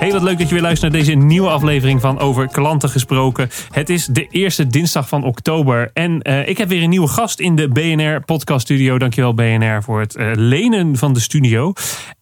[0.00, 3.48] Hey, wat leuk dat je weer luistert naar deze nieuwe aflevering van Over Klanten Gesproken.
[3.70, 5.90] Het is de eerste dinsdag van oktober.
[5.92, 8.98] En uh, ik heb weer een nieuwe gast in de BNR Podcast Studio.
[8.98, 11.72] Dankjewel BNR voor het uh, lenen van de studio.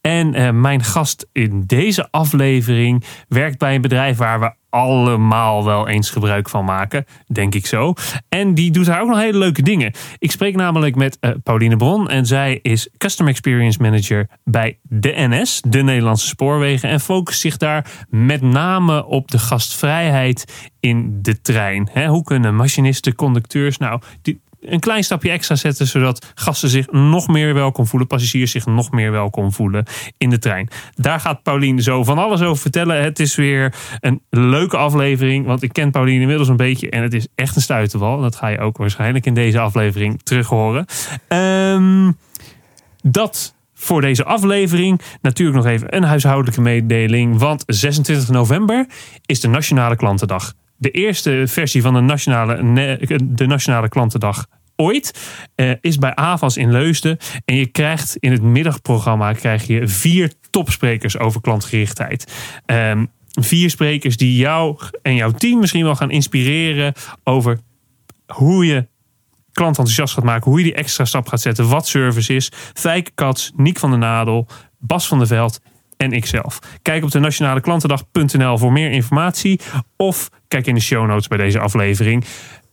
[0.01, 5.89] En uh, mijn gast in deze aflevering werkt bij een bedrijf waar we allemaal wel
[5.89, 7.95] eens gebruik van maken, denk ik zo.
[8.29, 9.93] En die doet daar ook nog hele leuke dingen.
[10.19, 15.13] Ik spreek namelijk met uh, Pauline Bron en zij is Customer Experience Manager bij de
[15.17, 21.41] NS, de Nederlandse Spoorwegen, en focust zich daar met name op de gastvrijheid in de
[21.41, 22.07] trein.
[22.07, 24.41] Hoe kunnen machinisten, conducteurs nou die,
[24.73, 28.91] een klein stapje extra zetten, zodat gasten zich nog meer welkom voelen, passagiers zich nog
[28.91, 29.85] meer welkom voelen
[30.19, 30.69] in de trein.
[30.95, 33.03] Daar gaat Paulien zo van alles over vertellen.
[33.03, 37.15] Het is weer een leuke aflevering, want ik ken Paulien inmiddels een beetje en het
[37.15, 38.21] is echt een stuitenbal.
[38.21, 40.87] Dat ga je ook waarschijnlijk in deze aflevering terug horen.
[41.29, 42.17] Um,
[43.03, 45.01] dat voor deze aflevering.
[45.23, 48.87] Natuurlijk nog even een huishoudelijke mededeling, want 26 november
[49.27, 52.85] is de Nationale Klantendag de eerste versie van de nationale,
[53.23, 54.47] de nationale klantendag
[54.81, 55.21] ooit.
[55.57, 57.19] Uh, is bij AVAS in Leusden.
[57.45, 62.33] En je krijgt in het middagprogramma krijg je vier topsprekers over klantgerichtheid.
[62.67, 66.93] Um, vier sprekers die jou en jouw team misschien wel gaan inspireren
[67.25, 67.59] over
[68.27, 68.87] hoe je
[69.53, 72.53] klant enthousiast gaat maken, hoe je die extra stap gaat zetten, wat service is.
[72.75, 74.47] Fijke Kats, Niek van der Nadel,
[74.79, 75.61] Bas van der Veld
[75.97, 76.59] en ikzelf.
[76.83, 79.61] Kijk op de nationaleklantendag.nl voor meer informatie
[79.97, 82.25] of kijk in de show notes bij deze aflevering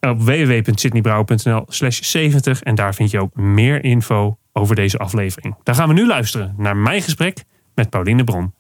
[0.10, 5.56] op www.sydneybrouwer.nl slash 70 en daar vind je ook meer info over deze aflevering.
[5.64, 7.44] Daar gaan we nu luisteren naar mijn gesprek
[7.76, 8.54] met Pauline Bron.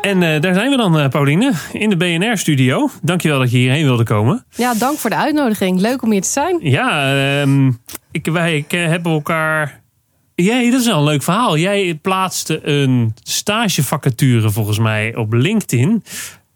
[0.00, 2.88] En uh, daar zijn we dan, uh, Pauline, in de BNR-studio.
[3.02, 4.44] Dankjewel dat je hierheen wilde komen.
[4.50, 5.80] Ja, dank voor de uitnodiging.
[5.80, 6.58] Leuk om hier te zijn.
[6.60, 7.14] Ja,
[7.44, 7.68] uh,
[8.10, 9.84] ik, wij ik, hebben elkaar
[10.34, 11.56] Jij, dat is wel een leuk verhaal.
[11.56, 16.02] Jij plaatste een stagevacature volgens mij op LinkedIn.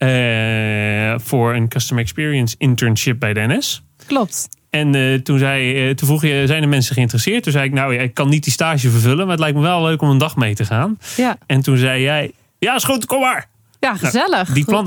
[0.02, 3.82] Uh, voor een Customer Experience internship bij de NS.
[4.06, 4.48] Klopt.
[4.70, 7.42] En uh, toen, zei, uh, toen vroeg je, zijn er mensen geïnteresseerd?
[7.42, 9.82] Toen zei ik, nou, ik kan niet die stage vervullen, maar het lijkt me wel
[9.82, 10.98] leuk om een dag mee te gaan.
[11.16, 11.38] Ja.
[11.46, 13.48] En toen zei jij, ja, is goed, kom maar.
[13.80, 14.42] Ja, gezellig.
[14.42, 14.84] Nou, die plan,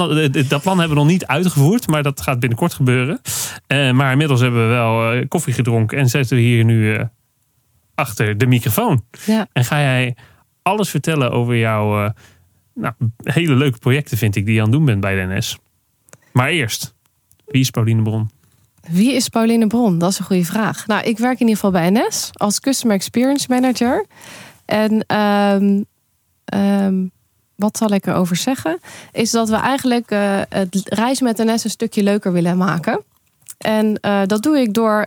[0.48, 3.22] dat plan hebben we nog niet uitgevoerd, maar dat gaat binnenkort gebeuren.
[3.68, 7.08] Uh, maar inmiddels hebben we wel koffie gedronken en zitten we hier nu
[7.96, 9.04] achter de microfoon.
[9.26, 9.48] Ja.
[9.52, 10.16] En ga jij
[10.62, 12.14] alles vertellen over jouw
[12.74, 15.58] nou, hele leuke projecten, vind ik, die je aan het doen bent bij NS.
[16.32, 16.94] Maar eerst,
[17.46, 18.30] wie is Pauline Bron?
[18.90, 19.98] Wie is Pauline Bron?
[19.98, 20.88] Dat is een goede vraag.
[20.88, 24.06] Nou, ik werk in ieder geval bij NS als Customer Experience Manager.
[24.66, 25.86] En um,
[26.54, 27.12] um,
[27.56, 28.80] wat zal ik erover zeggen?
[29.12, 33.04] Is dat we eigenlijk uh, het reizen met NS een stukje leuker willen maken.
[33.58, 35.06] En uh, dat doe ik door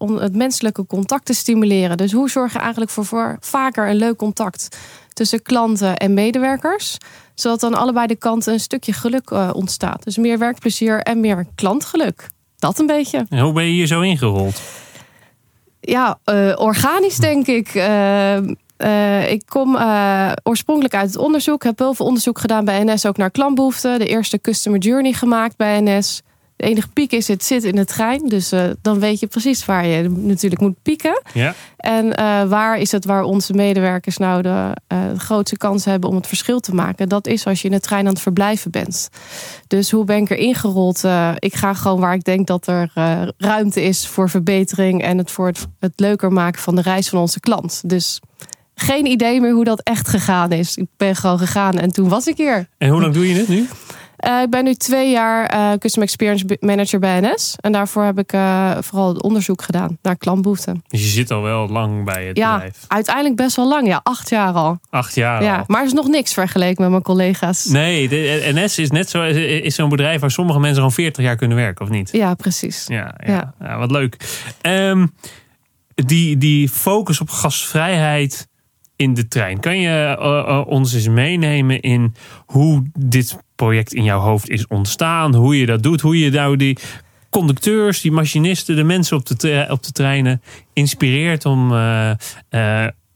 [0.00, 1.96] om het menselijke contact te stimuleren.
[1.96, 4.78] Dus hoe zorg je eigenlijk voor, voor vaker een leuk contact
[5.20, 6.96] tussen klanten en medewerkers?
[7.34, 10.04] Zodat dan allebei de kanten een stukje geluk uh, ontstaat.
[10.04, 12.28] Dus meer werkplezier en meer klantgeluk.
[12.58, 13.26] Dat een beetje.
[13.28, 14.60] En hoe ben je hier zo ingerold?
[15.80, 17.74] Ja, uh, organisch denk ik.
[17.74, 21.62] Uh, uh, ik kom uh, oorspronkelijk uit het onderzoek.
[21.64, 23.98] Heb heel veel onderzoek gedaan bij NS, ook naar klantbehoeften.
[23.98, 26.22] De eerste customer journey gemaakt bij NS.
[26.60, 28.28] De enige piek is, het zit in de trein.
[28.28, 31.22] Dus uh, dan weet je precies waar je natuurlijk moet pieken.
[31.32, 31.54] Ja.
[31.76, 36.10] En uh, waar is het waar onze medewerkers nou de, uh, de, grootste kans hebben
[36.10, 37.08] om het verschil te maken?
[37.08, 39.08] Dat is als je in de trein aan het verblijven bent.
[39.66, 41.04] Dus hoe ben ik er ingerold?
[41.38, 42.90] ik ga gewoon waar ik denk dat er
[43.38, 47.18] ruimte is voor verbetering en het voor het, het leuker maken van de reis van
[47.18, 47.82] onze klant.
[47.86, 48.20] Dus
[48.74, 50.76] geen idee meer hoe dat echt gegaan is.
[50.76, 52.68] Ik ben gewoon gegaan en toen was ik hier.
[52.78, 53.68] En hoe lang doe je dit nu?
[54.26, 57.56] Uh, ik ben nu twee jaar uh, Customer Experience Manager bij NS.
[57.60, 60.84] En daarvoor heb ik uh, vooral onderzoek gedaan naar klantbehoeften.
[60.88, 62.84] Dus je zit al wel lang bij het ja, bedrijf?
[62.88, 63.86] uiteindelijk best wel lang.
[63.86, 64.78] Ja, acht jaar al.
[64.90, 65.64] Acht jaar ja, al.
[65.66, 67.64] Maar er is nog niks vergeleken met mijn collega's.
[67.64, 71.36] Nee, de NS is net zo is zo'n bedrijf waar sommige mensen gewoon 40 jaar
[71.36, 72.08] kunnen werken, of niet?
[72.12, 72.84] Ja, precies.
[72.86, 73.32] Ja, ja.
[73.32, 73.54] ja.
[73.60, 74.16] ja wat leuk.
[74.62, 75.12] Um,
[75.94, 78.48] die, die focus op gastvrijheid
[78.96, 79.60] in de trein.
[79.60, 82.14] Kan je uh, ons eens meenemen in
[82.46, 85.34] hoe dit project in jouw hoofd is ontstaan?
[85.34, 86.00] Hoe je dat doet?
[86.00, 86.78] Hoe je nou die
[87.30, 90.42] conducteurs, die machinisten, de mensen op de, op de treinen
[90.72, 92.10] inspireert om uh,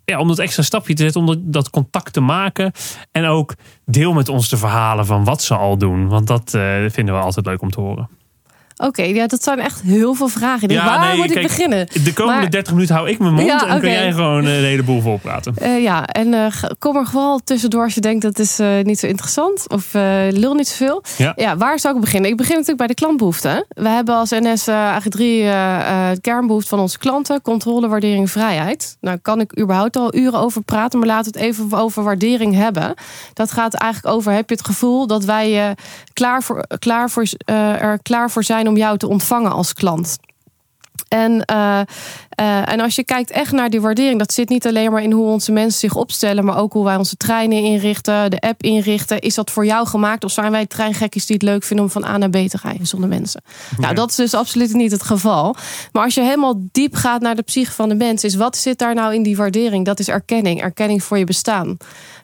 [0.04, 2.72] ja, om dat extra stapje te zetten, om dat, dat contact te maken.
[3.12, 3.54] En ook
[3.84, 6.08] deel met ons de verhalen van wat ze al doen.
[6.08, 8.08] Want dat eh, vinden we altijd leuk om te horen.
[8.76, 10.68] Oké, ja, dat zijn echt heel veel vragen.
[10.68, 11.86] Denk, Ja, waar nee, moet ik beginnen?
[12.04, 14.44] De komende Maar- 30 minuten hou ik mijn mond Ja, en kun jij gewoon eh,
[14.44, 15.54] de hele boel volpraten.
[15.64, 16.46] Eh, ja, en eh,
[16.78, 20.02] kom er gewoon tussendoor als je denkt dat is eh, niet zo interessant of eh
[20.30, 21.02] lul niet zoveel.
[21.36, 21.56] Ja.
[21.56, 22.30] waar zou ik beginnen?
[22.30, 23.64] Ik begin natuurlijk bij de klantbehoeften.
[23.68, 28.30] We hebben als NS eh, eigenlijk drie eh, eh, kernbehoeften van onze klanten: controle, waardering,
[28.30, 28.96] vrijheid.
[29.00, 32.54] Nou, kan ik überhaupt al uren over praten, maar laten we het even over waardering
[32.54, 32.94] hebben.
[33.32, 35.74] Dat gaat eigenlijk over: heb je het gevoel dat wij
[36.12, 40.16] klaar voor, klaar voor, eh, er klaar voor zijn om jou te ontvangen als klant?
[41.08, 41.80] En, eh,
[42.28, 45.12] eh, en als je kijkt echt naar die waardering, dat zit niet alleen maar in
[45.12, 49.20] hoe onze mensen zich opstellen, maar ook hoe wij onze treinen inrichten, de app inrichten.
[49.20, 52.04] Is dat voor jou gemaakt of zijn wij treingekkies die het leuk vinden om van
[52.04, 53.42] A naar B te rijden zonder mensen?
[53.78, 55.56] Nou, dat is dus absoluut niet het geval.
[55.92, 58.78] Maar als je helemaal diep gaat naar de psyche van de mens, is wat zit
[58.78, 59.84] daar nou in die waardering?
[59.84, 61.76] Dat is erkenning, erkenning voor je bestaan.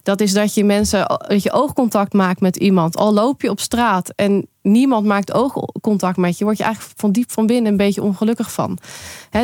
[0.03, 2.97] Dat is dat je mensen, dat je oogcontact maakt met iemand.
[2.97, 7.11] Al loop je op straat en niemand maakt oogcontact met je, word je eigenlijk van
[7.11, 8.77] diep van binnen een beetje ongelukkig van.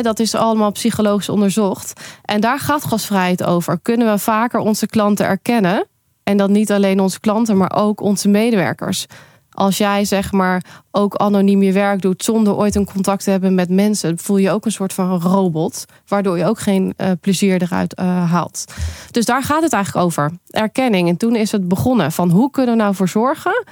[0.02, 2.00] Dat is allemaal psychologisch onderzocht.
[2.24, 3.78] En daar gaat gasvrijheid over.
[3.82, 5.86] Kunnen we vaker onze klanten erkennen?
[6.22, 9.06] En dan niet alleen onze klanten, maar ook onze medewerkers.
[9.50, 13.54] Als jij zeg maar ook anoniem je werk doet zonder ooit een contact te hebben
[13.54, 17.62] met mensen, voel je ook een soort van robot, waardoor je ook geen eh, plezier
[17.62, 18.64] eruit eh, haalt.
[19.10, 20.32] Dus daar gaat het eigenlijk over.
[20.50, 21.08] Erkenning.
[21.08, 23.64] En toen is het begonnen van hoe kunnen we nou voor zorgen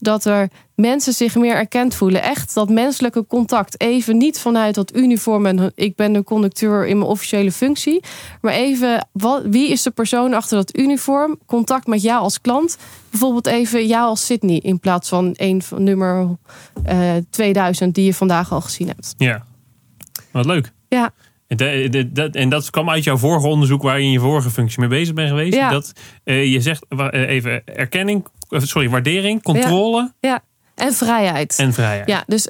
[0.00, 2.22] dat er mensen zich meer erkend voelen.
[2.22, 3.80] Echt dat menselijke contact.
[3.80, 8.02] Even niet vanuit dat uniform en ik ben de conducteur in mijn officiële functie.
[8.40, 11.38] Maar even, wat, wie is de persoon achter dat uniform?
[11.46, 12.76] Contact met jou als klant.
[13.10, 16.36] Bijvoorbeeld even jou als Sydney in plaats van een van nummer
[16.84, 19.14] eh 2000 die je vandaag al gezien hebt.
[19.16, 19.44] Ja,
[20.30, 20.72] wat leuk.
[20.88, 21.12] Ja,
[21.50, 24.20] En de- de- dat- En dat kwam uit jouw vorige onderzoek waar je in je
[24.20, 25.54] vorige functie mee bezig bent geweest.
[25.56, 25.70] Ja.
[25.70, 25.92] Dat,
[26.24, 30.40] eh, je zegt eh, even erkenning, eh, sorry, waardering, controle ja.
[30.74, 31.54] En vrijheid.
[31.58, 32.08] en vrijheid.
[32.08, 32.48] Ja, dus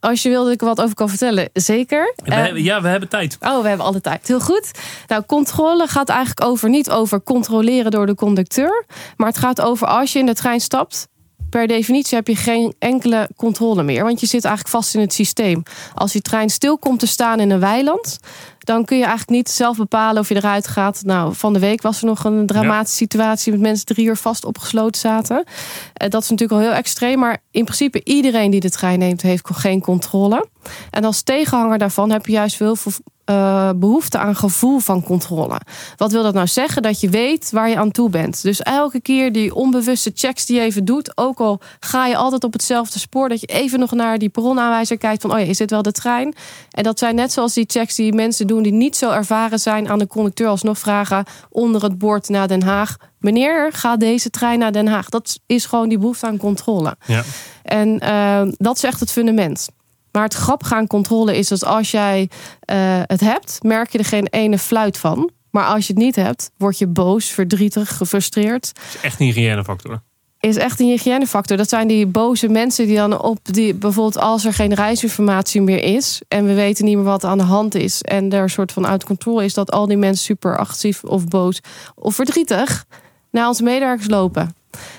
[0.00, 2.12] als je wil dat ik er wat over kan vertellen, zeker.
[2.16, 3.36] En we hebben- ja, we hebben tijd.
[3.40, 4.28] Oh, we hebben alle tijd.
[4.28, 4.70] Heel goed.
[5.06, 8.84] Nou, controle gaat eigenlijk over niet over controleren door de conducteur.
[9.16, 11.08] Maar het gaat over als je in de trein stapt.
[11.56, 14.04] Per definitie heb je geen enkele controle meer.
[14.04, 15.62] Want je zit eigenlijk vast in het systeem.
[15.94, 18.18] Als die trein stil komt te staan in een weiland.
[18.66, 21.02] Dan kun je eigenlijk niet zelf bepalen of je eruit gaat.
[21.04, 23.52] Nou, van de week was er nog een dramatische situatie.
[23.52, 25.44] Met mensen drie uur vast opgesloten zaten.
[25.92, 27.18] Eh, Dat is natuurlijk al heel extreem.
[27.18, 30.48] Maar in principe iedereen die de trein neemt heeft geen controle.
[30.90, 32.92] En als tegenhanger daarvan heb je juist heel veel
[33.24, 35.60] eh, behoefte aan gevoel van controle.
[35.96, 36.82] Wat wil dat nou zeggen?
[36.82, 38.42] Dat je weet waar je aan toe bent.
[38.42, 42.44] Dus elke keer die onbewuste checks die je even doet, ook al ga je altijd
[42.44, 45.58] op hetzelfde spoor, dat je even nog naar die perronaanwijzer kijkt van, oh ja, is
[45.58, 46.34] dit wel de trein?
[46.70, 49.88] En dat zijn net zoals die checks die mensen doen die niet zo ervaren zijn
[49.88, 52.96] aan de conducteur alsnog vragen onder het bord naar Den Haag.
[53.18, 55.08] Meneer, gaat deze trein naar Den Haag?
[55.08, 56.96] Dat is gewoon die behoefte aan controle.
[57.06, 57.22] Ja.
[57.62, 59.68] En eh, dat is echt het fundament.
[60.12, 62.30] Maar het grappige aan controle is dat als jij
[62.60, 65.30] eh, het hebt, merk je er geen ene fluit van.
[65.50, 68.74] Maar als je het niet hebt, word je boos, verdrietig, gefrustreerd.
[68.74, 70.02] Dat is echt een hygiënefactor.
[70.40, 71.56] Is echt een hygiënefactor.
[71.56, 75.82] Dat zijn die boze mensen die dan op die bijvoorbeeld als er geen reisinformatie meer
[75.82, 78.72] is en we weten niet meer wat aan de hand is en er een soort
[78.72, 81.60] van uit controle is, dat al die mensen super agressief of boos
[81.94, 82.84] of verdrietig
[83.30, 84.54] naar onze medewerkers lopen.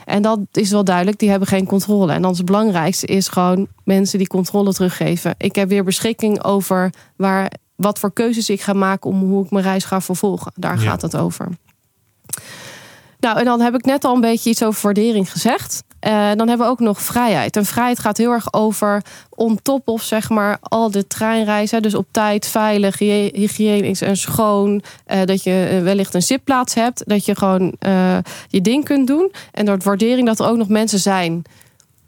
[0.06, 2.12] En dat is wel duidelijk, die hebben geen controle.
[2.13, 5.36] En dan het belangrijkste is gewoon mensen die controle teruggeven.
[5.38, 9.52] Ik heb weer beschikking over waar, wat voor keuzes ik ga maken om hoe ik
[9.52, 10.52] mijn reis ga vervolgen.
[10.56, 10.90] Daar Ja.
[10.90, 11.47] gaat het over.
[13.19, 15.83] Nou, en dan heb ik net al een beetje iets over waardering gezegd.
[16.00, 17.56] Eh, dan hebben we ook nog vrijheid.
[17.56, 21.81] En vrijheid gaat heel erg over on top of zeg maar al de treinreizen.
[21.81, 24.81] Dus op tijd, veilig, hy- hygiënisch en schoon.
[25.06, 27.04] Eh, dat je eh, wellicht een zitplaats hebt.
[27.06, 27.76] Dat je gewoon
[28.47, 29.31] je ding kunt doen.
[29.52, 31.42] En door waardering dat er ook nog mensen zijn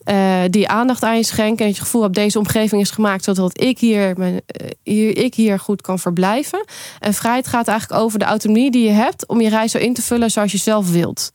[0.09, 1.59] eh, die aandacht aan je schenken.
[1.59, 5.17] En dat je gevoel hebt, deze omgeving is gemaakt zodat ik hier, mijn, eh, hier,
[5.17, 6.65] ik hier goed kan verblijven.
[6.99, 9.93] En vrijheid gaat eigenlijk over de autonomie die je hebt om je reis zo in
[9.93, 11.31] te vullen zoals je zelf wilt.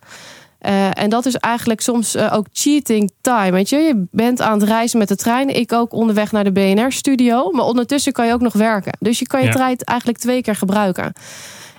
[0.59, 3.51] Eh, en dat is eigenlijk soms ook cheating time.
[3.51, 3.77] Weet je?
[3.77, 5.57] je bent aan het reizen met de trein.
[5.57, 7.51] Ik ook onderweg naar de BNR-studio.
[7.51, 8.97] Maar ondertussen kan je ook nog werken.
[9.01, 9.53] Dus je kan je Ja.
[9.53, 11.13] trein eigenlijk twee keer gebruiken.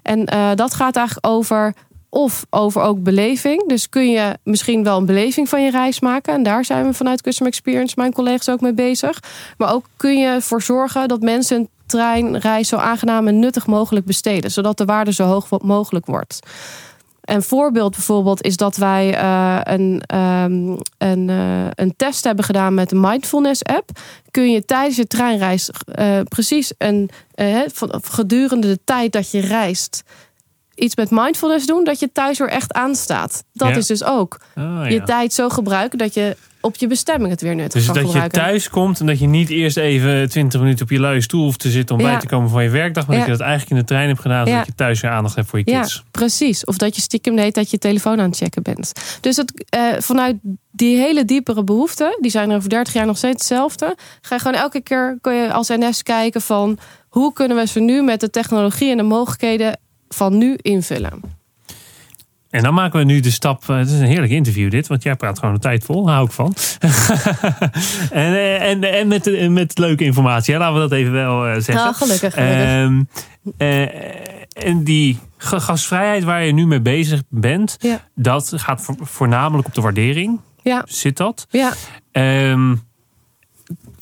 [0.02, 0.26] En
[0.56, 1.74] dat gaat eigenlijk over
[2.10, 3.68] of over ook beleving.
[3.68, 6.34] Dus kun je misschien wel een beleving van je reis maken.
[6.34, 9.20] En daar zijn we vanuit Customer Experience, mijn collega's ook mee bezig.
[9.58, 14.06] Maar ook kun je ervoor zorgen dat mensen een treinreis zo aangenaam en nuttig mogelijk
[14.06, 14.52] besteden.
[14.52, 16.40] Zodat de waarde zo hoog mogelijk wordt.
[17.26, 22.74] Een voorbeeld bijvoorbeeld is dat wij eh, een, ehm, een, eh, een test hebben gedaan
[22.74, 23.90] met de Mindfulness app.
[24.32, 27.10] Kun je tijdens je treinreis eh, precies een,
[28.02, 30.04] gedurende de tijd dat je reist
[30.76, 33.44] iets met mindfulness doen, dat je thuis weer echt aanstaat.
[33.54, 33.76] Dat Ja.
[33.76, 35.04] is dus ook Oh, je ja.
[35.04, 38.10] tijd zo gebruiken dat je op je bestemming het weer nuttig Dus kan dat je
[38.10, 38.40] gebruiken.
[38.42, 41.60] thuis komt en dat je niet eerst even 20 minuten op je luie stoel hoeft
[41.60, 42.10] te zitten om Ja.
[42.12, 43.08] bij te komen van je werkdag.
[43.08, 43.32] Maar dat Ja.
[43.32, 44.52] je dat eigenlijk in de trein hebt gedaan, Ja.
[44.52, 46.04] zodat je thuis weer aandacht hebt voor je Ja, kids.
[46.12, 46.66] precies.
[46.66, 48.92] Of dat je stiekem deed dat je telefoon aan het checken bent.
[49.22, 50.36] Dus het, eh, vanuit
[50.72, 53.96] die hele diepere behoeften, die zijn er over 30 jaar nog steeds hetzelfde.
[54.22, 55.18] Ga je gewoon elke keer
[55.52, 56.78] als NS kijken van
[57.10, 59.80] hoe kunnen we ze nu met de technologie en de mogelijkheden
[60.10, 61.22] van nu invullen.
[62.50, 63.70] En dan maken we nu de stap.
[63.70, 66.10] eh, Het is een heerlijk interview dit, want jij praat gewoon de tijd vol.
[66.10, 66.54] Hou ik van.
[68.12, 70.54] en, eh, en, en met, eh, met leuke informatie.
[70.54, 70.60] hè.
[70.60, 71.74] Laten we dat even wel zeggen.
[71.74, 72.34] Ja, gelukkig.
[72.34, 72.56] gelukkig.
[72.56, 73.02] Ehm,
[73.58, 78.00] eh, en die ga- gastvrijheid waar je nu mee bezig bent, Ja.
[78.16, 80.40] dat gaat vo- voornamelijk op de waardering.
[80.64, 81.48] ja, Zit dat?
[81.50, 81.72] ja.
[82.12, 82.76] Ehm,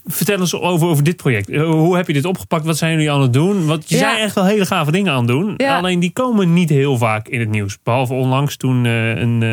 [0.05, 1.49] vertel eens over, over dit project.
[1.49, 2.65] Eh, Hoe heb je dit opgepakt?
[2.65, 3.65] Wat zijn jullie aan het doen?
[3.65, 4.01] Want je Ja.
[4.01, 5.53] zijn echt wel hele gave dingen aan het doen.
[5.57, 5.77] Ja.
[5.77, 7.77] Alleen die komen niet heel vaak in het nieuws.
[7.83, 9.43] Behalve onlangs toen eh, een...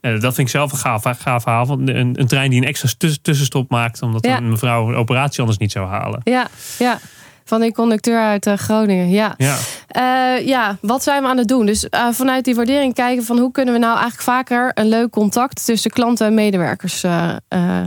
[0.00, 1.66] eh, dat vind ik zelf een gaaf, gaaf verhaal.
[1.66, 4.02] Van een, een trein die een extra tuss- tussenstop maakt.
[4.02, 4.36] Omdat Ja.
[4.36, 6.20] een mevrouw een operatie anders niet zou halen.
[6.24, 6.46] Ja,
[6.78, 6.98] ja.
[7.48, 9.10] Van die conducteur uit eh, Groningen.
[9.10, 9.34] Ja.
[9.36, 11.66] Ja, Eh, ja, wat zijn we aan het doen?
[11.66, 15.10] Dus eh, vanuit die waardering kijken van hoe kunnen we nou eigenlijk vaker een leuk
[15.10, 17.04] contact tussen klanten en medewerkers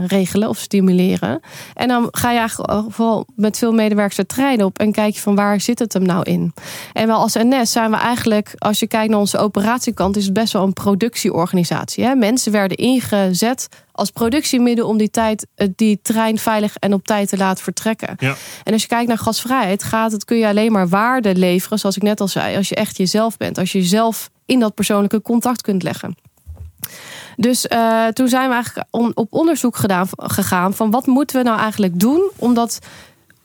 [0.06, 1.40] regelen of stimuleren.
[1.74, 5.20] En dan ga je eigenlijk vooral met veel medewerkers de trein op en kijk je
[5.20, 6.52] van waar zit het hem nou in.
[6.92, 10.32] En wel als NS zijn we eigenlijk, als je kijkt naar onze operatiekant, is het
[10.32, 12.04] best wel een productieorganisatie.
[12.04, 12.14] Hè?
[12.14, 13.68] Mensen werden ingezet
[14.00, 18.16] als productiemiddel om die, tijd, eh, die trein veilig en op tijd te laten vertrekken.
[18.18, 18.34] ja.
[18.64, 21.96] En als je kijkt naar gasvrijheid, gaat het, kun je alleen maar waarde leveren, zoals
[21.96, 23.58] ik net al zei, als je echt jezelf bent.
[23.58, 26.14] Als je jezelf in dat persoonlijke contact kunt leggen.
[27.36, 31.42] Dus eh, toen zijn we eigenlijk on- op onderzoek gedaan, gegaan van wat moeten we
[31.42, 32.78] nou eigenlijk doen om, dat,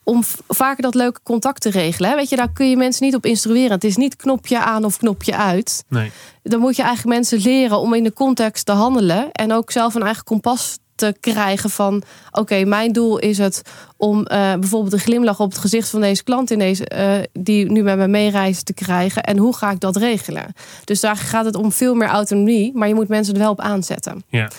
[0.06, 2.10] om vaker dat leuke contact te regelen.
[2.10, 2.16] Hè?
[2.16, 3.72] Weet je, daar kun je mensen niet op instrueren.
[3.72, 6.12] Het is niet knopje aan of knopje uit Nee.
[6.44, 9.32] dan moet je eigenlijk mensen leren om in de context te handelen.
[9.32, 12.04] En ook zelf een eigen kompas te krijgen van...
[12.32, 13.62] oké, mijn doel is het
[13.98, 16.52] om eh, bijvoorbeeld een glimlach op het gezicht van deze klant...
[16.52, 19.24] In deze, eh, die nu met me meereizen te krijgen.
[19.24, 20.54] En hoe ga ik dat regelen?
[20.84, 22.72] Dus daar gaat het om veel meer autonomie.
[22.74, 24.24] Maar je moet mensen er wel op aanzetten.
[24.28, 24.50] Ja.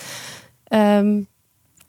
[0.63, 1.21] Ehm,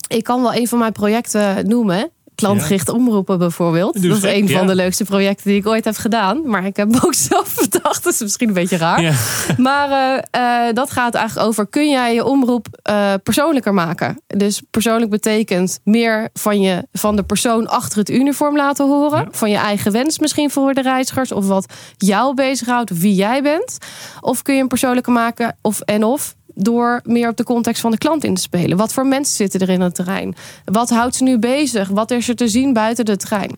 [0.09, 2.11] ik kan wel een van mijn projecten noemen.
[2.39, 4.03] Klantgericht omroepen bijvoorbeeld.
[4.03, 6.49] Doe dat is een van de leukste projecten die ik ooit heb gedaan.
[6.49, 8.05] Maar ik heb hem ook zelf bedacht.
[8.05, 8.97] Dat is misschien een beetje raar.
[9.57, 14.23] Maar eh, eh, dat gaat eigenlijk over: kun jij je omroep eh, persoonlijker maken?
[14.27, 19.29] Dus persoonlijk betekent meer van, je, van de persoon achter het uniform laten horen.
[19.31, 21.33] Van je eigen wens misschien voor de reizigers.
[21.33, 23.79] Of wat jou bezighoudt, wie jij bent.
[24.21, 25.57] Of kun je hem persoonlijker maken?
[25.63, 28.77] Of en of door meer op de context van de klant in te spelen.
[28.77, 30.37] Wat voor mensen zitten er in het terrein?
[30.65, 31.89] Wat houdt ze nu bezig?
[31.89, 33.57] Wat is er te zien buiten de trein?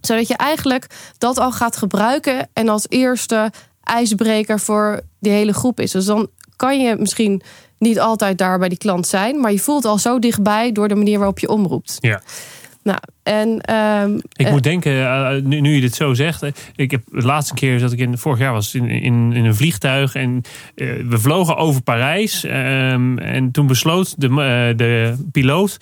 [0.00, 0.86] Zodat je eigenlijk
[1.18, 3.52] dat al gaat gebruiken en als eerste
[3.82, 5.90] ijsbreker voor die hele groep is.
[5.90, 7.42] Dus dan kan je misschien
[7.78, 10.94] niet altijd daar bij die klant zijn, maar je voelt al zo dichtbij door de
[10.94, 11.96] manier waarop je omroept.
[12.00, 12.22] Ja.
[12.82, 16.42] Nou, en ehm, Ik eh, moet denken, eh, nu, nu je dit zo zegt.
[16.42, 19.44] eh, Ik heb de laatste keer dat ik in vorig jaar was in, in, in
[19.44, 20.42] een vliegtuig en
[21.08, 22.44] we vlogen over Parijs.
[22.44, 25.78] ehm, en toen besloot de, de piloot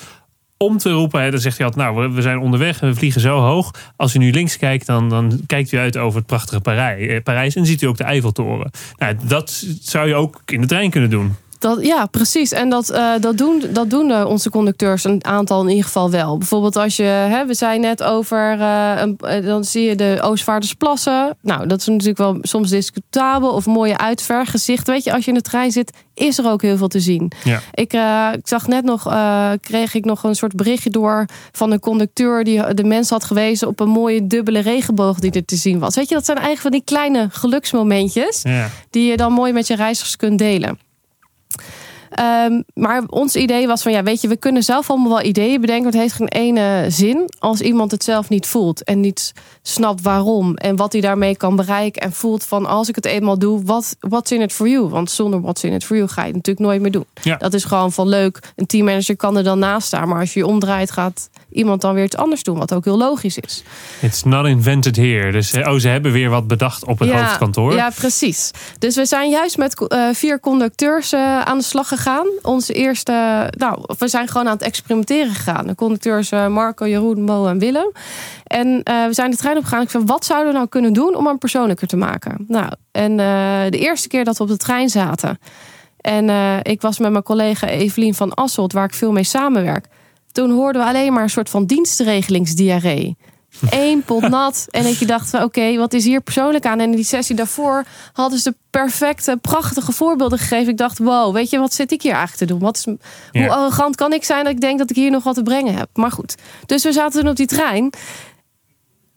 [0.57, 1.23] om te roepen.
[1.23, 3.71] Hè, dan zegt hij altijd, nou, we, zijn onderweg, we vliegen zo hoog.
[3.97, 7.55] Als u nu links kijkt, dan, dan kijkt u uit over het prachtige Parijs, Parijs
[7.55, 8.71] en ziet u ook de Eiffeltoren.
[8.97, 11.35] Nou, dat zou je ook in de trein kunnen doen.
[11.65, 12.53] Dat, ja, precies.
[12.53, 16.11] En dat, eh, dat, doen, dat doen eh, onze conducteurs een aantal in ieder geval
[16.11, 16.39] wel.
[16.39, 21.37] Bijvoorbeeld als je, hè, we zijn net over, eh, een, dan zie je de Oostvaardersplassen.
[21.41, 24.87] Nou, dat is natuurlijk wel soms discutabel of mooie uitvergezicht.
[24.87, 27.33] Weet je, als je in de trein zit, is er ook heel veel te zien.
[27.45, 27.61] Ja.
[27.73, 27.93] Ik,
[28.35, 29.15] ik zag net nog,
[29.61, 33.69] kreeg ik nog een soort berichtje door van een conducteur die de mensen had gewezen
[33.69, 35.95] op een mooie dubbele regenboog die er te zien was.
[35.95, 38.71] Weet je, dat zijn eigenlijk van die kleine geluksmomentjes Ja.
[38.91, 40.79] die je dan mooi met je reizigers kunt delen.
[42.15, 45.61] Ehm, maar ons idee was van ja, weet je, we kunnen zelf allemaal wel ideeën
[45.61, 45.87] bedenken.
[45.87, 50.57] Het heeft geen ene zin als iemand het zelf niet voelt en niet snapt waarom
[50.57, 52.03] en wat hij daarmee kan bereiken.
[52.03, 54.89] En voelt van als ik het eenmaal doe, wat what's in it for you?
[54.89, 57.07] Want zonder what's in it for you ga je het natuurlijk nooit meer doen.
[57.23, 57.37] Ja.
[57.37, 58.53] Dat is gewoon van leuk.
[58.57, 61.95] Een teammanager kan er dan naast staan, maar als je je omdraait, gaat iemand dan
[61.95, 63.63] weer iets anders doen, wat ook heel logisch is.
[64.01, 65.33] It's not invented here.
[65.33, 67.75] Dus eh, oh, ze hebben weer wat bedacht op het hoofdkantoor.
[67.75, 68.51] Ja, precies.
[68.79, 72.27] Dus we zijn juist met eh, vier conducteurs eh, aan de slag gegaan.
[72.43, 73.13] Onze eerste,
[73.59, 75.67] nou, we zijn gewoon aan het experimenteren gegaan.
[75.67, 77.93] De conducteurs Marco, Jeroen, Mo en Willem.
[78.45, 79.83] En we zijn de trein opgegaan.
[79.83, 82.45] Ik zei, wat zouden we nou kunnen doen om hem persoonlijker te maken?
[82.49, 83.17] Nou, en
[83.71, 85.39] de eerste keer dat we op de trein zaten.
[85.97, 86.29] En
[86.63, 89.87] ik was met mijn collega Evelien van Asselt, waar ik veel mee samenwerk.
[90.35, 93.17] Toen hoorden we alleen maar een soort van dienstregelingsdiarree.
[93.71, 94.67] één pot nat.
[94.71, 96.81] En dat je dacht oké, wat is hier persoonlijk aan?
[96.81, 100.69] En in die sessie daarvoor hadden ze de perfecte, prachtige voorbeelden gegeven.
[100.69, 102.63] Ik dacht, wow, weet je, wat zit ik hier eigenlijk te doen?
[102.63, 102.85] Wat is,
[103.31, 103.41] Ja.
[103.43, 105.75] Hoe arrogant kan ik zijn dat ik denk dat ik hier nog wat te brengen
[105.75, 105.89] heb?
[105.93, 106.35] Maar goed,
[106.67, 107.91] dus we zaten toen op die trein.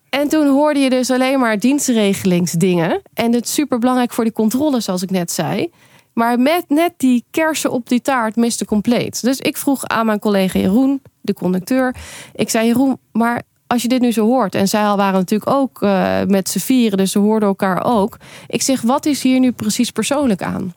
[0.09, 3.01] En toen hoorde je dus alleen maar dienstregelingsdingen.
[3.13, 5.71] En het is super belangrijk voor die controle, zoals ik net zei.
[6.17, 9.21] Maar met net die kersen op die taart miste compleet.
[9.21, 11.95] Dus ik vroeg aan mijn collega Jeroen, de conducteur.
[12.35, 14.55] Ik zei, Jeroen, maar als je dit nu zo hoort...
[14.55, 18.17] en zij al waren natuurlijk ook eh, met z'n vieren, dus ze hoorden elkaar ook.
[18.47, 20.73] Ik zeg, wat is hier nu precies persoonlijk aan?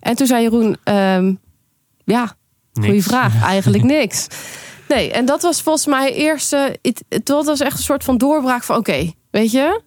[0.00, 1.34] En toen zei Jeroen, ehm,
[2.04, 2.34] ja,
[2.72, 3.06] Niks.
[3.06, 3.42] vraag.
[3.52, 4.26] Eigenlijk niks.
[4.88, 6.78] Nee, en dat was volgens mij eerste.
[6.82, 9.80] Het, het was echt een soort van doorbraak van: oké, weet je.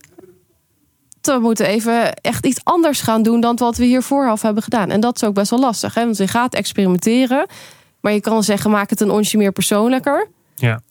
[1.35, 4.89] We moeten even echt iets anders gaan doen dan wat we hier vooraf hebben gedaan.
[4.89, 6.03] En dat is ook best wel lastig, hè?
[6.03, 7.45] want je gaat experimenteren.
[8.01, 10.27] Maar je kan zeggen: maak het een onsje meer persoonlijker.
[10.55, 10.81] Ja.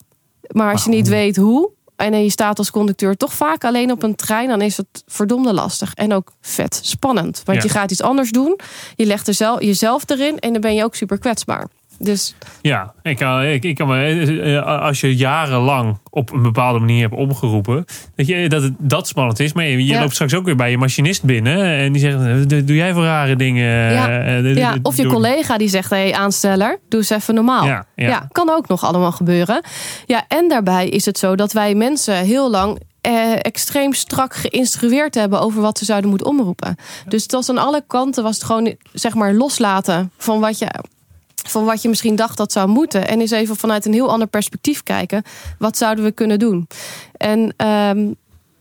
[0.52, 1.70] Maar als je niet weet hoe.
[1.96, 5.52] En je staat als conducteur toch vaak alleen op een trein, dan is het verdomde
[5.52, 5.94] lastig.
[5.94, 7.42] En ook vet spannend.
[7.44, 7.64] Want Ja.
[7.64, 8.58] je gaat iets anders doen.
[8.96, 11.68] Je legt er zelf, jezelf erin en dan ben je ook super kwetsbaar.
[11.98, 16.42] Dus Ja, ik kan, ik, ik kan me, eh, eh, als je jarenlang op een
[16.42, 17.84] bepaalde manier hebt omgeroepen,
[18.16, 19.52] dat, je, dat het dat spannend is.
[19.52, 20.00] Maar je, je Ja.
[20.00, 23.36] loopt straks ook weer bij je machinist binnen en die zegt: "Doe- jij voor rare
[23.36, 23.92] dingen?
[23.92, 24.08] Ja.
[24.08, 27.66] Eh, eh, Ja, of je collega die zegt: hé, hey, aansteller, doe eens even normaal.
[27.66, 28.28] Ja, ja.
[28.32, 29.62] kan ook nog allemaal gebeuren.
[30.06, 32.86] Ja, en daarbij is het zo dat wij mensen heel lang.
[33.00, 36.76] Eh, extreem strak geïnstrueerd hebben over wat ze zouden moeten omroepen.
[37.08, 40.66] Dus het was aan alle kanten was het gewoon zeg maar loslaten van wat je,
[41.50, 43.08] van wat je misschien dacht dat zou moeten.
[43.08, 45.22] En eens even vanuit een heel ander perspectief kijken.
[45.58, 46.66] Wat zouden we kunnen doen?
[47.12, 48.12] En ehm,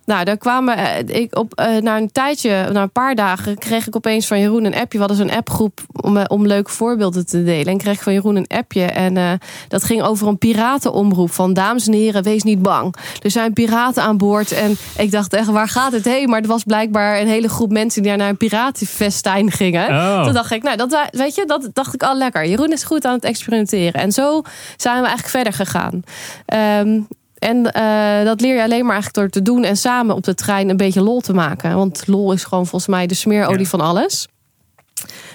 [0.08, 3.88] nou, daar kwamen eh, ik op eh, na een tijdje, na een paar dagen, kreeg
[3.88, 5.00] ik opeens van Jeroen een appje.
[5.00, 7.66] We hadden zo'n appgroep om, eh, om leuke voorbeelden te delen.
[7.66, 8.84] En kreeg ik van Jeroen een appje.
[8.84, 11.32] En dat ging over een piratenomroep.
[11.32, 12.96] Van dames en heren, wees niet bang.
[13.22, 14.52] Er zijn piraten aan boord.
[14.52, 16.30] En ik dacht echt, waar gaat het heen?
[16.30, 19.90] Maar er was blijkbaar een hele groep mensen die daar naar een piratenfestijn gingen.
[19.90, 20.24] Oh.
[20.24, 22.48] Toen dacht ik, nou, dat, weet je, dat dacht ik al lekker.
[22.48, 24.02] Jeroen is goed aan het experimenteren.
[24.02, 24.42] En zo
[24.78, 26.04] zijn we eigenlijk verder gegaan.
[26.46, 27.00] Ehm,
[27.40, 30.36] en eh, dat leer je alleen maar eigenlijk door te doen en samen op de
[30.36, 31.76] trein een beetje lol te maken.
[31.76, 33.66] Want lol is gewoon volgens mij de smeerolie Ja.
[33.66, 34.28] van alles.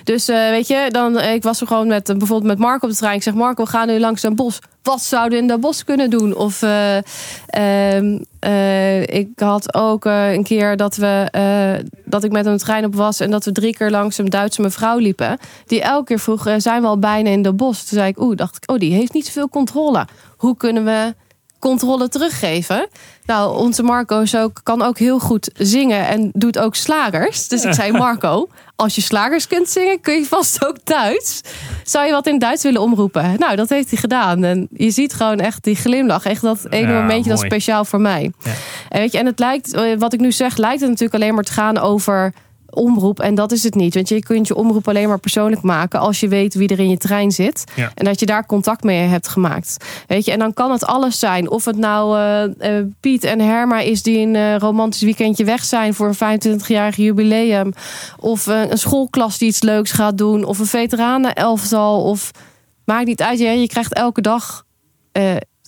[0.04, 2.92] Dus eh, weet je, dan, eh, ik was er gewoon met bijvoorbeeld met Marco op
[2.92, 3.16] de trein.
[3.16, 4.58] Ik zeg, Marco, we gaan nu langs Den Bos.
[4.82, 6.34] Wat zouden we in Den Bos kunnen doen?
[6.36, 6.96] Of eh,
[7.46, 11.30] ehm, eh, ik had ook een keer dat, we,
[12.04, 13.20] dat ik met een trein op was...
[13.20, 15.38] en dat we drie keer langs een Duitse mevrouw liepen.
[15.66, 17.84] Die elke keer vroeg, zijn we al bijna in Den Bos?
[17.84, 20.06] Toen zei ik, oeh, dacht ik, oh, die heeft niet zoveel controle.
[20.36, 21.14] Hoe kunnen we
[21.62, 22.88] controle teruggeven.
[23.26, 27.48] Nou, onze Marco is ook, kan ook heel goed zingen en doet ook slagers.
[27.48, 31.40] Dus ik zei, Marco, als je slagers kunt zingen, kun je vast ook Duits.
[31.84, 33.34] Zou je wat in Duits willen omroepen?
[33.38, 34.44] Nou, dat heeft hij gedaan.
[34.44, 36.24] En je ziet gewoon echt die glimlach.
[36.24, 38.32] Echt dat ene Ja, momentje, dat is speciaal voor mij.
[38.42, 38.52] Ja.
[38.88, 41.34] En, weet je, en het lijkt, eh, wat ik nu zeg, lijkt het natuurlijk alleen
[41.34, 42.32] maar te gaan over
[42.74, 43.20] omroep.
[43.20, 43.94] En dat is het niet.
[43.94, 46.90] Want je kunt je omroep alleen maar persoonlijk maken als je weet wie er in
[46.90, 47.64] je trein zit.
[47.74, 47.90] Ja.
[47.94, 49.76] En dat je daar contact mee hebt gemaakt.
[50.06, 51.50] Weet je, en dan kan het alles zijn.
[51.50, 55.64] Of het nou eh, eh, Piet en Herma is die een eh, romantisch weekendje weg
[55.64, 57.72] zijn voor een 25-jarig jubileum.
[58.18, 60.44] Of een schoolklas die iets leuks gaat doen.
[60.44, 62.02] Of een veteranenelftal.
[62.02, 62.30] Of
[62.84, 63.38] maakt niet uit.
[63.38, 64.64] Ja, je krijgt elke dag.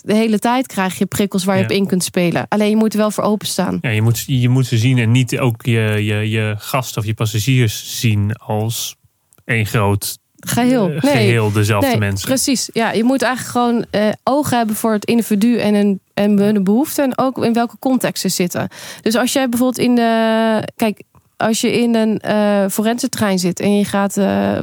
[0.07, 1.69] De hele tijd krijg je prikkels waar je Ja.
[1.69, 2.47] op in kunt spelen.
[2.49, 3.79] Alleen je moet er wel voor openstaan.
[3.81, 7.07] Ja, je, moet, je moet ze zien en niet ook je, je, je gasten of
[7.07, 8.97] je passagiers zien als
[9.45, 10.91] één groot Geheel.
[10.91, 11.13] eh, Nee.
[11.13, 12.27] geheel dezelfde Nee, mensen.
[12.29, 12.69] Precies.
[12.73, 16.65] Ja, je moet eigenlijk gewoon eh, ogen hebben voor het individu en een, en hun
[16.65, 17.03] behoefte.
[17.03, 18.69] En ook in welke context ze zitten.
[19.03, 20.69] Dus als jij bijvoorbeeld in de.
[20.77, 21.03] Kijk,
[21.37, 24.13] als je in een eh forensentrein zit en je gaat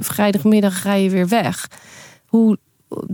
[0.05, 1.67] vrijdagmiddag ga je weer weg.
[2.25, 2.57] Hoe.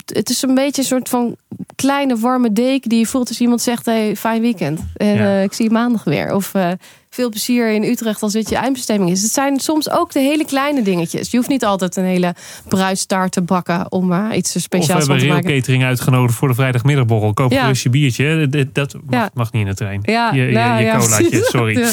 [0.06, 1.36] Het is een beetje een soort van
[1.76, 4.80] kleine warme deken die je voelt als iemand zegt: hey, fijn weekend.
[4.96, 5.38] En Ja.
[5.38, 6.34] eh, ik zie je maandag weer.
[6.36, 6.72] Of eh,
[7.18, 9.22] veel plezier in Utrecht als dit je eindbestemming is.
[9.22, 11.32] Het zijn soms ook de hele kleine dingetjes.
[11.32, 12.36] Je hoeft niet altijd een hele
[12.68, 15.58] bruistaart te bakken om eh, iets we speciaals van hebben te maken.
[15.60, 17.34] Catering uitgenodigd voor de vrijdagmiddagborrel.
[17.34, 17.62] Koop Ja.
[17.62, 18.48] gerust je biertje.
[18.50, 19.30] Dat, dat mag, Ja.
[19.34, 20.00] mag niet in de trein.
[20.04, 21.78] Ja, je je, nou je ja, colaatje, sorry.
[21.80, 21.90] Ja.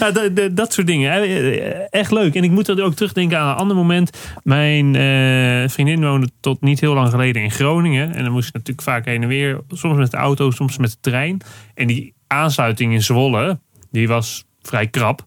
[0.00, 1.90] Ja, dat, dat- dat soort dingen.
[1.90, 2.34] Echt leuk.
[2.34, 4.10] En ik moet er ook terugdenken aan een ander moment.
[4.42, 8.14] Mijn eh, vriendin woonde tot niet heel lang geleden in Groningen.
[8.14, 9.60] En dan moest ik natuurlijk vaak heen en weer.
[9.68, 11.40] Soms met de auto, soms met de trein.
[11.74, 13.58] En die aansluiting in Zwolle,
[13.94, 15.24] die was vrij krap.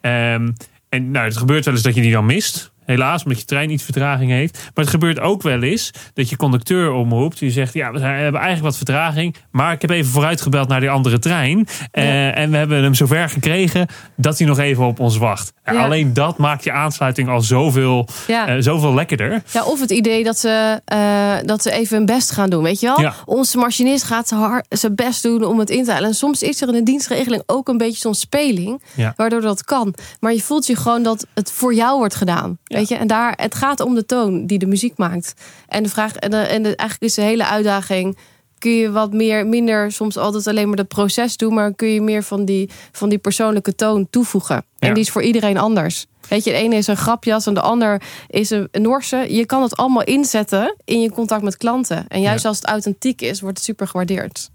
[0.00, 0.48] Ehm,
[0.88, 2.72] en nou, het gebeurt wel eens dat je die dan mist.
[2.88, 4.54] Helaas, omdat je trein iets vertraging heeft.
[4.74, 7.38] Maar het gebeurt ook wel eens dat je conducteur omroept.
[7.38, 9.36] Die zegt, ja, we hebben eigenlijk wat vertraging.
[9.50, 11.66] Maar ik heb even vooruitgebeld naar die andere trein.
[11.90, 15.52] Eh, en we hebben hem zover gekregen dat hij nog even op ons wacht.
[15.64, 15.84] Ja, Ja.
[15.84, 19.42] Alleen dat maakt je aansluiting al zoveel, eh, zoveel lekkerder.
[19.52, 22.62] Ja, of het idee dat ze, eh, dat ze even hun best gaan doen.
[22.62, 23.12] Weet je wel?
[23.24, 24.28] Onze machinist gaat
[24.68, 26.08] zijn best doen om het in te halen.
[26.08, 28.82] En soms is er in de dienstregeling ook een beetje zo'n speling.
[28.94, 29.12] Ja.
[29.16, 29.94] Waardoor dat kan.
[30.20, 32.58] Maar je voelt je gewoon dat het voor jou wordt gedaan.
[32.78, 32.94] Weet je?
[32.94, 35.34] En daar, het gaat om de toon die de muziek maakt.
[35.68, 38.16] En de vraag, en, de, en de, eigenlijk is de hele uitdaging.
[38.58, 42.00] Kun je wat meer, minder soms altijd alleen maar het proces doen, maar kun je
[42.00, 44.64] meer van die, van die persoonlijke toon toevoegen.
[44.78, 46.06] En die is voor iedereen anders.
[46.28, 49.26] Weet je, de ene is een grapjas en de ander is een Norse.
[49.28, 52.08] Je kan het allemaal inzetten in je contact met klanten.
[52.08, 52.48] En juist Ja.
[52.48, 54.50] als het authentiek is, wordt het super gewaardeerd.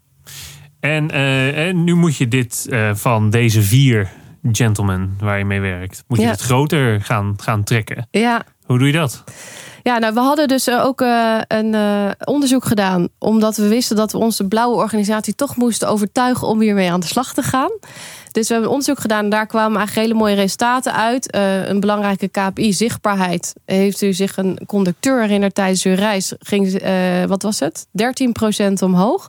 [0.80, 4.12] En, eh, en nu moet je dit eh, van deze vier
[4.52, 6.30] gentlemen waar je mee werkt, moet je Ja.
[6.32, 8.08] het groter gaan, gaan trekken.
[8.12, 9.24] Ja, Hoe doe je dat?
[9.84, 13.08] Ja, nou, we hadden dus eh, ook eh, een eh, onderzoek gedaan.
[13.20, 17.08] Omdat we wisten dat we onze blauwe organisatie toch moesten overtuigen om hiermee aan de
[17.08, 17.72] slag te gaan.
[18.32, 21.36] Dus we hebben een onderzoek gedaan en daar kwamen eigenlijk hele mooie resultaten uit.
[21.70, 23.54] Een belangrijke KPI, zichtbaarheid.
[23.66, 26.34] Heeft u zich een conducteur herinnerd tijdens uw reis?
[26.40, 26.82] Ging,
[27.28, 27.88] wat was het?
[27.92, 29.28] 13% omhoog.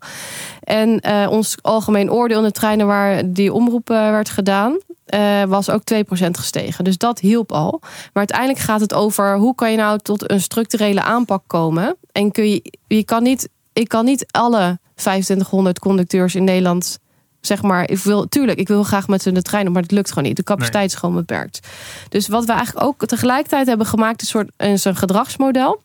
[0.61, 5.83] En ons algemeen oordeel in de treinen waar die omroep werd gedaan, eh, was ook
[5.85, 6.85] 2% gestegen.
[6.85, 7.79] Dus dat hielp al.
[7.83, 11.97] Maar uiteindelijk gaat het over hoe kan je nou tot een structurele aanpak komen.
[12.13, 16.99] En kun je, je kan niet, ik kan niet alle 2500 conducteurs in Nederland.
[17.41, 19.91] Zeg maar, ik wil, tuurlijk, ik wil graag met hun de trein op, maar het
[19.91, 20.37] lukt gewoon niet.
[20.37, 21.69] De capaciteit is gewoon beperkt.
[22.09, 25.83] Dus wat we eigenlijk ook tegelijkertijd hebben gemaakt, is soort is een gedragsmodel.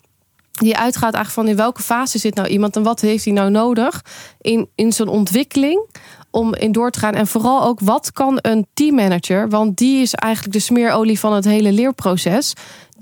[0.60, 3.52] Die uitgaat eigenlijk van in welke fase zit nou iemand en wat heeft hij nou
[3.52, 4.02] nodig
[4.41, 5.88] in, in zijn ontwikkeling
[6.32, 7.13] om in door te gaan.
[7.13, 11.45] En vooral ook wat kan een teammanager, want die is eigenlijk de smeerolie van het
[11.45, 12.54] hele leerproces.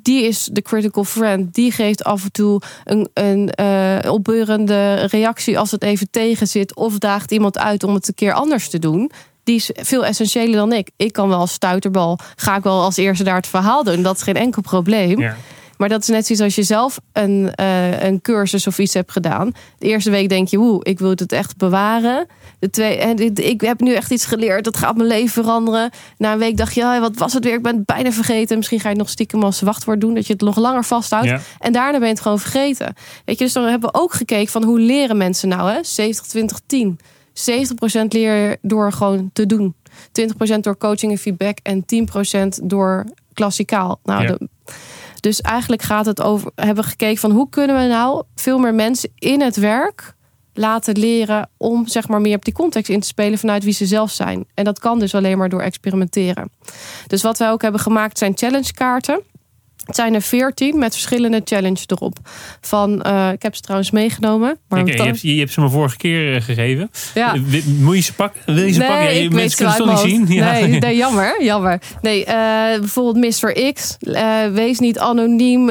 [0.01, 1.53] Die is de critical friend.
[1.53, 6.75] Die geeft af en toe een, een eh, opbeurende reactie als het even tegen zit.
[6.75, 9.11] Of daagt iemand uit om het een keer anders te doen.
[9.43, 10.89] Die is veel essentiëler dan ik.
[10.95, 14.01] Ik kan wel als stuiterbal, ga ik wel als eerste daar het verhaal doen.
[14.01, 15.19] Dat is geen enkel probleem.
[15.19, 15.35] Ja.
[15.77, 19.11] Maar dat is net zoiets als je zelf een, eh, een cursus of iets hebt
[19.11, 19.51] gedaan.
[19.77, 22.27] De eerste week denk je, woe, ik wil het echt bewaren.
[22.59, 25.89] De twee, en ik heb nu echt iets geleerd, dat gaat mijn leven veranderen.
[26.17, 27.53] Na een week dacht je, "Ah, wat was het weer?
[27.53, 28.57] Ik ben het bijna vergeten.
[28.57, 31.25] Misschien ga je het nog stiekem als wachtwoord doen, dat je het nog langer vasthoudt.
[31.27, 31.39] Ja.
[31.59, 32.93] En daarna ben je het gewoon vergeten.
[33.25, 35.83] Weet je, dus dan hebben we ook gekeken van hoe leren mensen nou, hè?
[35.83, 36.99] 70, 20, 10.
[37.33, 39.75] 70% leer je door gewoon te doen.
[40.11, 43.99] 20% door coaching en feedback en 10% door klassikaal.
[44.03, 44.27] Nou, Ja.
[44.27, 44.47] de-
[45.27, 48.73] dus eigenlijk gaat het over, hebben we gekeken van hoe kunnen we nou veel meer
[48.73, 50.15] mensen in het werk
[50.53, 53.85] laten leren om zeg maar meer op die context in te spelen vanuit wie ze
[53.85, 54.45] zelf zijn.
[54.53, 56.51] En dat kan dus alleen maar door experimenteren.
[57.07, 59.21] Dus wat wij ook hebben gemaakt zijn challenge kaarten.
[59.87, 62.17] Het zijn er veertien met verschillende challenges erop.
[62.61, 64.57] Van, eh, ik heb ze trouwens meegenomen.
[64.69, 66.89] Maar Kijk, je, hebt, je hebt ze me vorige keer eh, gegeven.
[67.13, 67.33] ja.
[67.33, 67.41] Eh,
[67.79, 68.41] Moet je ze pakken?
[68.45, 69.03] Wil je ze pakken?
[69.03, 70.35] Ja, je- mensen kunnen toch niet zien.
[70.35, 70.51] Ja.
[70.51, 71.81] Nee, nee, jammer, jammer.
[72.01, 73.73] Nee, eh, bijvoorbeeld Mr.
[73.73, 73.97] X.
[74.53, 75.65] wees niet anoniem.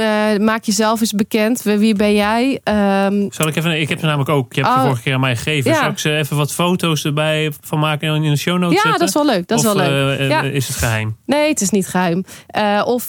[0.44, 1.62] maak jezelf eens bekend.
[1.62, 2.60] Wie ben jij?
[2.64, 4.54] Ehm, Zal ik even, ik heb ze namelijk ook.
[4.54, 4.84] Je hebt ze Oh.
[4.84, 5.70] vorige keer aan mij gegeven.
[5.70, 5.80] Ja.
[5.80, 8.80] Zal ik ze even wat foto's erbij van maken en in de show notes ja,
[8.82, 8.98] zetten?
[9.00, 9.48] dat is wel leuk.
[9.48, 10.52] Dat is wel leuk.
[10.52, 11.16] is het geheim?
[11.26, 12.24] Nee, het is niet geheim.
[12.46, 13.06] Eh, of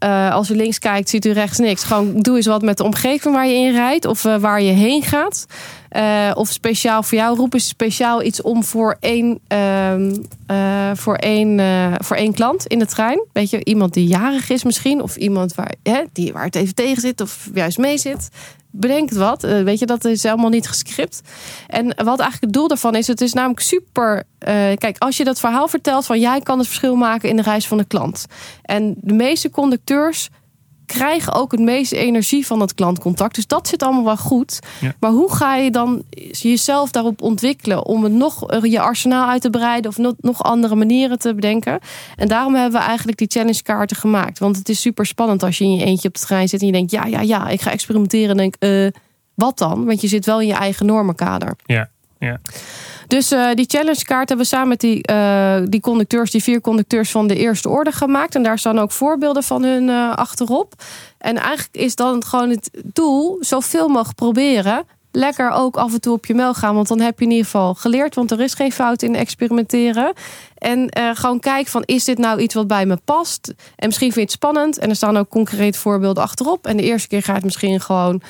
[0.00, 1.84] eh, als u links kijkt, ziet u rechts niks.
[1.84, 4.04] Gewoon doe eens wat met de omgeving waar je in rijdt.
[4.06, 5.46] Of eh, waar je heen gaat.
[5.90, 7.36] Eh, of speciaal voor jou.
[7.36, 12.66] Roep eens speciaal iets om voor één, ehm, eh, voor één, eh, voor één klant
[12.66, 13.24] in de trein.
[13.32, 15.02] Weet je, iemand die jarig is misschien.
[15.02, 17.20] Of iemand waar, hè, die, waar het even tegen zit.
[17.20, 18.28] Of juist mee zit.
[18.72, 19.42] Bedenk wat.
[19.42, 21.20] Weet je, dat is allemaal niet gescript.
[21.66, 24.22] En wat eigenlijk het doel daarvan is, het is namelijk super.
[24.74, 27.66] kijk, als je dat verhaal vertelt van jij kan het verschil maken in de reis
[27.66, 28.26] van de klant.
[28.62, 30.28] En de meeste conducteurs
[30.92, 33.34] krijgen ook het meeste energie van dat klantcontact.
[33.34, 34.58] Dus dat zit allemaal wel goed.
[34.80, 34.94] Ja.
[35.00, 39.42] Maar hoe ga je dan jezelf daarop ontwikkelen om het nog eh, je arsenaal uit
[39.42, 41.78] te breiden of nog, nog andere manieren te bedenken?
[42.16, 44.38] En daarom hebben we eigenlijk die challenge kaarten gemaakt.
[44.38, 46.66] Want het is super spannend als je in je eentje op de trein zit en
[46.66, 48.30] je denkt, ja, ja, ja, ik ga experimenteren.
[48.30, 48.86] En denk, eh,
[49.34, 49.84] wat dan?
[49.84, 51.56] Want je zit wel in je eigen normenkader.
[51.66, 51.90] Ja.
[52.18, 52.40] ja.
[53.10, 56.60] Dus eh, die challenge kaart hebben we samen met die, eh, die conducteurs, die vier
[56.60, 58.34] conducteurs van de eerste orde gemaakt.
[58.34, 60.74] En daar staan ook voorbeelden van hun eh, achterop.
[61.18, 64.84] En eigenlijk is dan gewoon het doel, zoveel mogelijk proberen.
[65.12, 67.44] Lekker ook af en toe op je mel gaan, want dan heb je in ieder
[67.44, 68.14] geval geleerd.
[68.14, 70.12] Want er is geen fout in experimenteren.
[70.54, 73.54] En gewoon kijken van, is dit nou iets wat bij me past?
[73.76, 74.78] En misschien vind je het spannend.
[74.78, 76.66] En er staan ook concreet voorbeelden achterop.
[76.66, 78.22] En de eerste keer ga het misschien gewoon...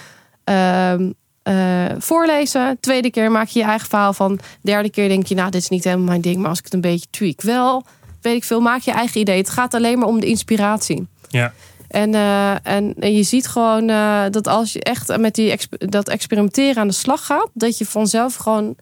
[0.45, 1.11] ehm,
[1.43, 2.77] eh, voorlezen.
[2.81, 4.39] Tweede keer maak je je eigen verhaal van.
[4.63, 6.37] Derde keer denk je, nou, dit is niet helemaal mijn ding.
[6.37, 7.85] Maar als ik het een beetje tweak wel,
[8.21, 9.37] weet ik veel, maak je eigen idee.
[9.37, 11.07] Het gaat alleen maar om de inspiratie.
[11.29, 11.53] ja.
[11.89, 15.91] En, eh, en, en je ziet gewoon eh, dat als je echt met die exp-
[15.91, 18.77] dat experimenteren aan de slag gaat, dat je vanzelf gewoon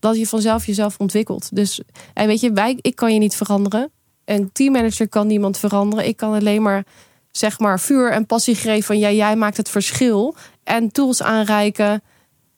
[0.00, 1.56] dat je vanzelf jezelf ontwikkelt.
[1.56, 1.80] Dus
[2.14, 3.90] en weet je, wij, ik kan je niet veranderen.
[4.24, 6.06] Een teammanager kan niemand veranderen.
[6.06, 6.84] Ik kan alleen maar
[7.30, 12.02] zeg maar vuur en passie geven van ja, jij maakt het verschil en tools aanreiken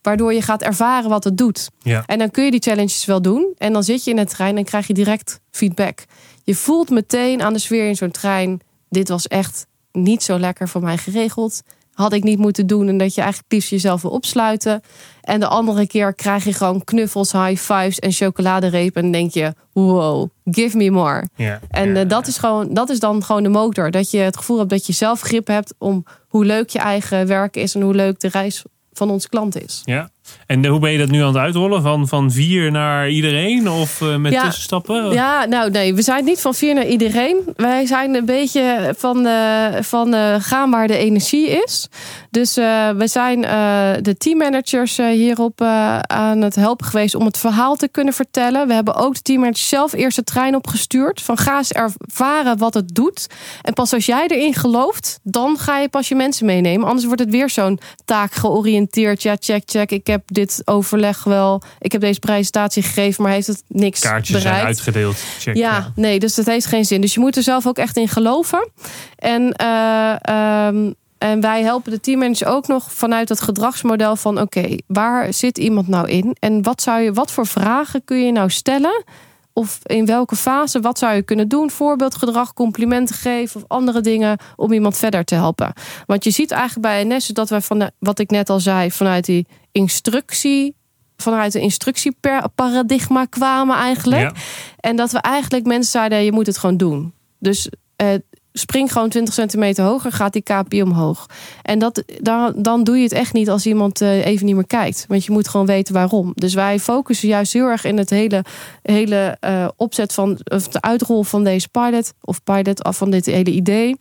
[0.02, 1.70] waardoor je gaat ervaren wat het doet.
[1.82, 2.02] Ja.
[2.06, 3.54] En dan kun je die challenges wel doen.
[3.58, 6.04] En dan zit je in het trein en krijg je direct feedback.
[6.44, 8.60] Je voelt meteen aan de sfeer in zo'n trein.
[8.88, 11.62] Dit was echt niet zo lekker voor mij geregeld.
[11.92, 12.88] Had ik niet moeten doen.
[12.88, 14.82] En dat je eigenlijk liefst jezelf wil opsluiten.
[15.20, 18.96] En de andere keer krijg je gewoon knuffels, high fives en chocoladereep.
[18.96, 21.28] En denk je, wow, give me more.
[21.34, 21.60] Ja.
[21.68, 23.90] En Ja, eh, dat, is gewoon, dat is dan gewoon de motor.
[23.90, 27.26] Dat je het gevoel hebt dat je zelf grip hebt om hoe leuk je eigen
[27.26, 27.74] werk is.
[27.74, 29.82] En hoe leuk de reis van ons klant is.
[29.84, 30.10] Ja.
[30.46, 31.82] En hoe ben je dat nu aan het uitrollen?
[31.82, 33.70] Van, van vier naar iedereen?
[33.70, 34.42] Of eh, met Ja.
[34.42, 35.10] tussenstappen?
[35.12, 37.36] Ja, nou nee, we zijn niet van vier naar iedereen.
[37.56, 41.88] Wij zijn een beetje van, de, van de gaan waar de energie is.
[42.30, 47.24] Dus eh, we zijn eh, de teammanagers eh, hierop eh, aan het helpen geweest om
[47.24, 48.66] het verhaal te kunnen vertellen.
[48.68, 51.22] We hebben ook de teammanagers zelf eerst de trein opgestuurd.
[51.22, 53.26] Van ga eens ervaren wat het doet.
[53.62, 56.86] En pas als jij erin gelooft, dan ga je pas je mensen meenemen.
[56.86, 59.22] Anders wordt het weer zo'n taak georiënteerd.
[59.22, 59.90] Ja, check, check.
[59.90, 61.62] Ik heb dit overleg wel.
[61.78, 65.16] Ik heb deze presentatie gegeven, maar heeft het niks Kaartjes zijn uitgedeeld.
[65.38, 67.00] Check, Ja, nee, dus dat heeft geen zin.
[67.00, 68.70] Dus je moet er zelf ook echt in geloven.
[69.16, 74.40] En, eh, ehm, en wij helpen de teammanager ook nog vanuit het gedragsmodel van...
[74.40, 76.36] oké, waar zit iemand nou in?
[76.38, 79.04] En wat, zou je, wat voor vragen kun je nou stellen?
[79.52, 81.70] Of in welke fase, wat zou je kunnen doen?
[81.70, 84.38] Voorbeeldgedrag, complimenten geven of andere dingen...
[84.56, 85.72] om iemand verder te helpen.
[86.06, 88.90] Want je ziet eigenlijk bij NS dat wij van de, wat ik net al zei...
[88.90, 90.76] vanuit die instructie
[91.16, 94.22] vanuit een instructieparadigma kwamen eigenlijk.
[94.22, 94.42] Ja.
[94.76, 97.14] En dat we eigenlijk mensen zeiden, je moet het gewoon doen.
[97.38, 98.14] Dus eh,
[98.52, 101.26] spring gewoon 20 centimeter hoger, gaat die KPI omhoog.
[101.62, 104.66] En dat, dan, dan doe je het echt niet als iemand eh, even niet meer
[104.66, 105.04] kijkt.
[105.08, 106.32] Want je moet gewoon weten waarom.
[106.34, 108.44] Dus wij focussen juist heel erg in het hele,
[108.82, 112.12] hele eh, opzet van of de uitrol van deze pilot.
[112.20, 113.96] Of pilot af van dit hele idee.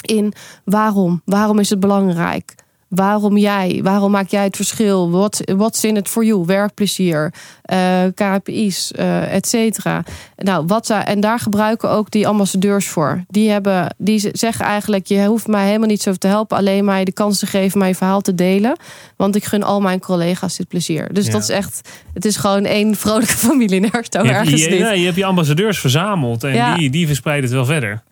[0.00, 0.32] In
[0.64, 1.22] waarom?
[1.24, 2.54] Waarom is het belangrijk?
[2.94, 3.80] Waarom jij?
[3.82, 5.10] Waarom maak jij het verschil?
[5.10, 6.44] Wat what's in it for you?
[6.46, 10.02] Werkplezier, eh, KPI's, eh et cetera.
[10.36, 13.24] Nou, wat en daar gebruiken ook die ambassadeurs voor.
[13.28, 17.04] Die, hebben, die zeggen eigenlijk: je hoeft mij helemaal niet zo te helpen, alleen mij
[17.04, 18.76] de kans te geven mijn verhaal te delen.
[19.16, 21.08] Want ik gun al mijn collega's dit plezier.
[21.12, 21.32] Dus Ja.
[21.32, 24.78] dat is echt, het is gewoon één vrolijke familie hebt, ergens je, niet.
[24.78, 26.76] ja, je hebt je ambassadeurs verzameld en Ja.
[26.76, 28.02] die, die verspreiden het wel verder.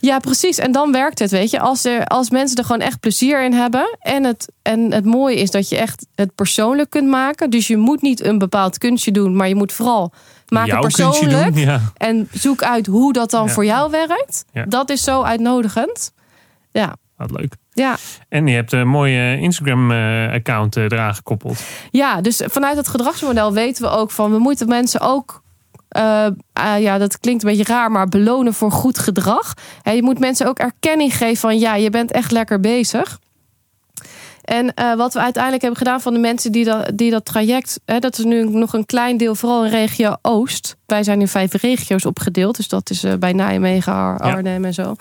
[0.00, 0.58] Ja, precies.
[0.58, 1.60] En dan werkt het, weet je.
[1.60, 3.96] Als, er, als mensen er gewoon echt plezier in hebben.
[4.00, 7.50] En het, en het mooie is dat je echt het persoonlijk kunt maken.
[7.50, 9.36] Dus je moet niet een bepaald kunstje doen.
[9.36, 10.12] Maar je moet vooral
[10.48, 11.54] maken Jouw persoonlijk.
[11.54, 11.62] doen.
[11.64, 11.80] Ja.
[11.96, 13.52] En zoek uit hoe dat dan Ja.
[13.52, 14.44] voor jou werkt.
[14.52, 14.64] Ja.
[14.68, 16.12] Dat is zo uitnodigend.
[16.72, 17.54] Ja, Wat leuk.
[17.72, 17.96] ja.
[18.28, 21.62] En je hebt een mooie Instagram-account eraan gekoppeld.
[21.90, 24.30] ja, dus vanuit het gedragsmodel weten we ook van...
[24.30, 25.42] we moeten mensen ook...
[25.90, 29.54] eh, ah, ja, dat klinkt een beetje raar, maar belonen voor goed gedrag.
[29.82, 31.58] Hè, je moet mensen ook erkenning geven van...
[31.58, 33.18] ja, je bent echt lekker bezig.
[34.44, 37.80] En eh, wat we uiteindelijk hebben gedaan van de mensen die dat, die dat traject...
[37.84, 40.76] Hè, dat is nu nog een klein deel, vooral in regio Oost.
[40.86, 42.56] Wij zijn in vijf regio's opgedeeld.
[42.56, 44.32] Dus dat is eh, bij Nijmegen, Ar- Ja.
[44.32, 44.94] Arnhem en zo.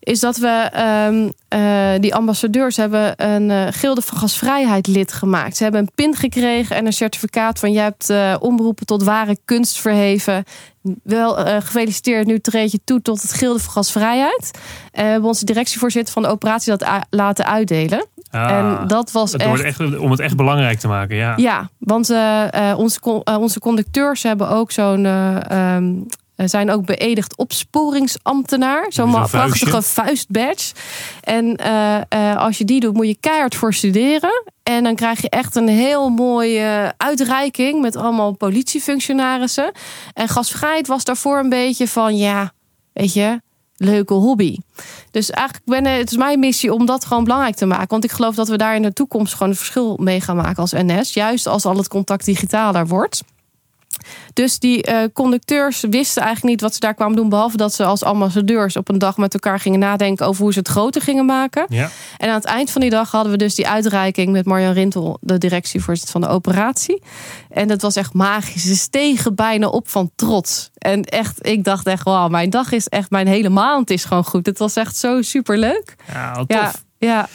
[0.00, 5.56] Is dat we ehm, eh, die ambassadeurs hebben een eh, Gilde van Gasvrijheid lid gemaakt.
[5.56, 7.72] Ze hebben een pin gekregen en een certificaat van...
[7.72, 10.44] jij hebt eh, omroepen tot ware kunst verheven.
[11.02, 14.50] Wel gefeliciteerd, nu treed je toe tot het Gilde van Gasvrijheid.
[14.92, 18.06] We hebben onze directievoorzitter van de operatie dat laten uitdelen.
[18.30, 19.50] Ah, en dat was het echt...
[19.50, 19.98] wordt echt...
[19.98, 21.32] Om het echt belangrijk te maken, ja.
[21.36, 22.10] Ja, want
[22.76, 25.06] onze, onze conducteurs hebben ook zo'n.
[25.06, 26.00] eh, ehm, eh,
[26.48, 28.86] zijn ook beëdigd opsporingsambtenaar.
[28.88, 30.74] Zo'n ma- prachtige vuistbadge.
[31.20, 34.44] En eh, eh, als je die doet, moet je keihard voor studeren.
[34.62, 39.72] En dan krijg je echt een heel mooie uitreiking met allemaal politiefunctionarissen.
[40.14, 42.52] En gasvrijheid was daarvoor een beetje van ja,
[42.92, 43.40] weet je,
[43.76, 44.56] leuke hobby.
[45.10, 47.88] Dus eigenlijk ben, eh, het is mijn missie om dat gewoon belangrijk te maken.
[47.88, 50.56] Want ik geloof dat we daar in de toekomst gewoon een verschil mee gaan maken
[50.56, 51.14] als NS.
[51.14, 53.22] Juist als al het contact digitaler wordt.
[54.32, 57.28] Dus die eh, conducteurs wisten eigenlijk niet wat ze daar kwamen doen.
[57.28, 60.58] Behalve dat ze als ambassadeurs op een dag met elkaar gingen nadenken over hoe ze
[60.58, 61.66] het groter gingen maken.
[61.68, 61.90] Ja.
[62.16, 65.18] En aan het eind van die dag hadden we dus die uitreiking met Marjan Rintel,
[65.20, 67.02] de directievoorzitter van de operatie.
[67.48, 68.62] En dat was echt magisch.
[68.62, 70.70] Ze stegen bijna op van trots.
[70.78, 74.24] En echt, ik dacht echt, wauw, mijn dag is echt, mijn hele maand is gewoon
[74.24, 74.46] goed.
[74.46, 75.96] Het was echt zo super leuk.
[76.12, 76.46] Ja, tof.
[76.46, 77.28] Ja, ja.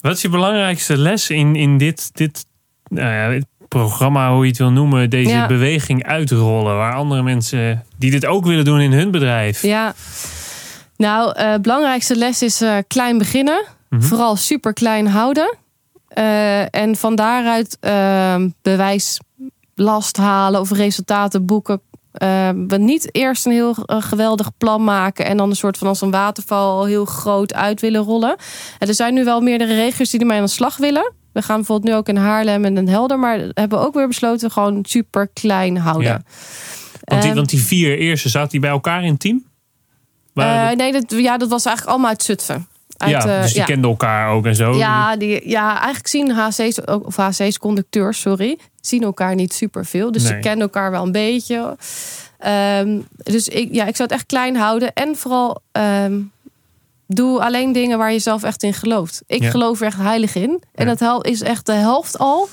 [0.00, 2.46] Wat is je belangrijkste les in, in dit, dit,
[2.88, 5.46] nou ja, dit programma, hoe je het wil noemen, deze Ja.
[5.46, 9.62] beweging uitrollen, waar andere mensen die dit ook willen doen in hun bedrijf?
[9.62, 9.94] Ja.
[10.96, 13.64] Nou, eh belangrijkste les is eh, klein beginnen.
[13.88, 14.02] Mhm.
[14.02, 15.56] Vooral super klein houden.
[16.08, 21.80] Eh, en van daaruit eh, bewijslast halen of resultaten boeken.
[22.12, 26.00] Eh, we niet eerst een heel geweldig plan maken en dan een soort van als
[26.00, 28.36] een waterval heel groot uit willen rollen.
[28.78, 31.12] En er zijn nu wel meerdere regio's die ermee aan de slag willen.
[31.36, 34.06] We gaan bijvoorbeeld nu ook in Haarlem en Den Helder, maar hebben we ook weer
[34.06, 36.06] besloten gewoon super klein houden.
[36.06, 36.22] Ja.
[37.04, 39.44] Want die, want die vier eerste, zaten die bij elkaar in het team?
[40.34, 42.66] Eh, nee, dat, ja, dat was eigenlijk allemaal uit Zutphen.
[42.96, 43.66] Uit, ja, eh, dus die ja.
[43.66, 44.76] kenden elkaar ook en zo.
[44.76, 50.12] Ja, die, ja, eigenlijk zien HC's, of HC's, conducteurs, sorry, zien elkaar niet superveel.
[50.12, 50.32] Dus Nee.
[50.32, 51.76] ze kennen elkaar wel een beetje.
[52.38, 54.92] Ehm, dus ik, ja, ik zou het echt klein houden.
[54.92, 56.20] En vooral ehm,
[57.06, 59.22] doe alleen dingen waar je zelf echt in gelooft.
[59.26, 59.50] Ik Ja.
[59.50, 60.62] geloof er echt heilig in.
[60.74, 60.94] En Ja.
[60.94, 62.48] dat is echt de helft al.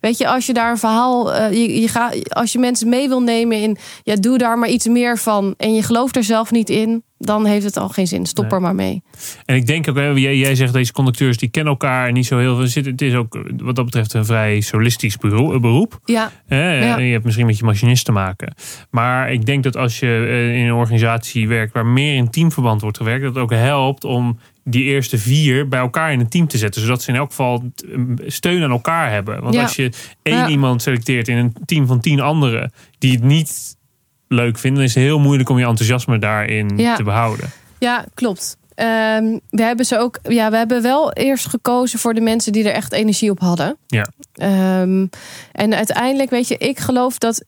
[0.00, 3.08] Weet je, als je daar een verhaal, eh, je, je gaat, als je mensen mee
[3.08, 5.54] wil nemen in, ja, doe daar maar iets meer van.
[5.56, 8.26] En je gelooft er zelf niet in, dan heeft het al geen zin.
[8.26, 8.54] Stop Nee.
[8.54, 9.02] er maar mee.
[9.44, 12.38] En ik denk ook, hè, jij, jij zegt deze conducteurs die kennen elkaar niet zo
[12.38, 12.82] heel veel.
[12.84, 15.60] Het is ook wat dat betreft een vrij solistisch beroep.
[15.62, 16.00] beroep.
[16.04, 16.30] Ja?
[16.48, 16.98] Ja.
[16.98, 18.54] Je hebt misschien met je machinist te maken.
[18.90, 22.80] Maar ik denk dat als je eh, in een organisatie werkt waar meer in teamverband
[22.80, 26.46] wordt gewerkt, dat het ook helpt om die eerste vier bij elkaar in een team
[26.46, 26.80] te zetten.
[26.82, 27.70] Zodat ze in elk geval
[28.26, 29.42] steun aan elkaar hebben.
[29.42, 29.62] Want Ja.
[29.62, 29.90] als je
[30.22, 30.48] één Ja.
[30.48, 33.76] iemand selecteert in een team van tien anderen die het niet
[34.32, 36.96] leuk vinden, dan is het heel moeilijk om je enthousiasme daarin Ja.
[36.96, 37.50] te behouden.
[37.78, 38.56] Ja, klopt.
[38.74, 40.18] Ehm, we hebben ze ook.
[40.22, 43.76] Ja, we hebben wel eerst gekozen voor de mensen die er echt energie op hadden.
[43.86, 44.08] Ja.
[44.34, 45.06] Ehm,
[45.52, 47.44] en uiteindelijk, weet je, ik geloof dat.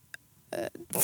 [0.49, 0.59] eh,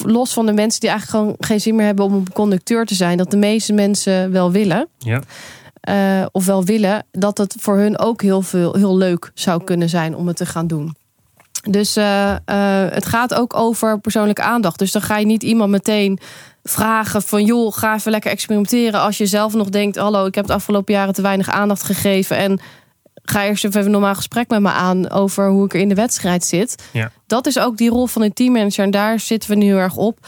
[0.04, 2.94] Los van de mensen die eigenlijk gewoon geen zin meer hebben om een conducteur te
[2.94, 4.88] zijn, dat de meeste mensen wel willen.
[4.98, 5.20] Ja.
[5.80, 9.88] eh, of wel willen, dat het voor hun ook heel, veel, heel leuk zou kunnen
[9.88, 10.94] zijn om het te gaan doen.
[11.68, 14.78] Dus eh, eh, het gaat ook over persoonlijke aandacht.
[14.78, 16.18] Dus dan ga je niet iemand meteen
[16.62, 17.44] vragen van...
[17.44, 19.00] joh, ga even lekker experimenteren.
[19.00, 19.96] Als je zelf nog denkt...
[19.96, 22.36] hallo, ik heb de afgelopen jaren te weinig aandacht gegeven...
[22.36, 22.60] en
[23.22, 25.10] ga eerst even een normaal gesprek met me aan...
[25.10, 26.82] over hoe ik er in de wedstrijd zit.
[26.92, 27.10] Ja.
[27.26, 28.84] Dat is ook die rol van een teammanager.
[28.84, 30.18] En daar zitten we nu heel erg op.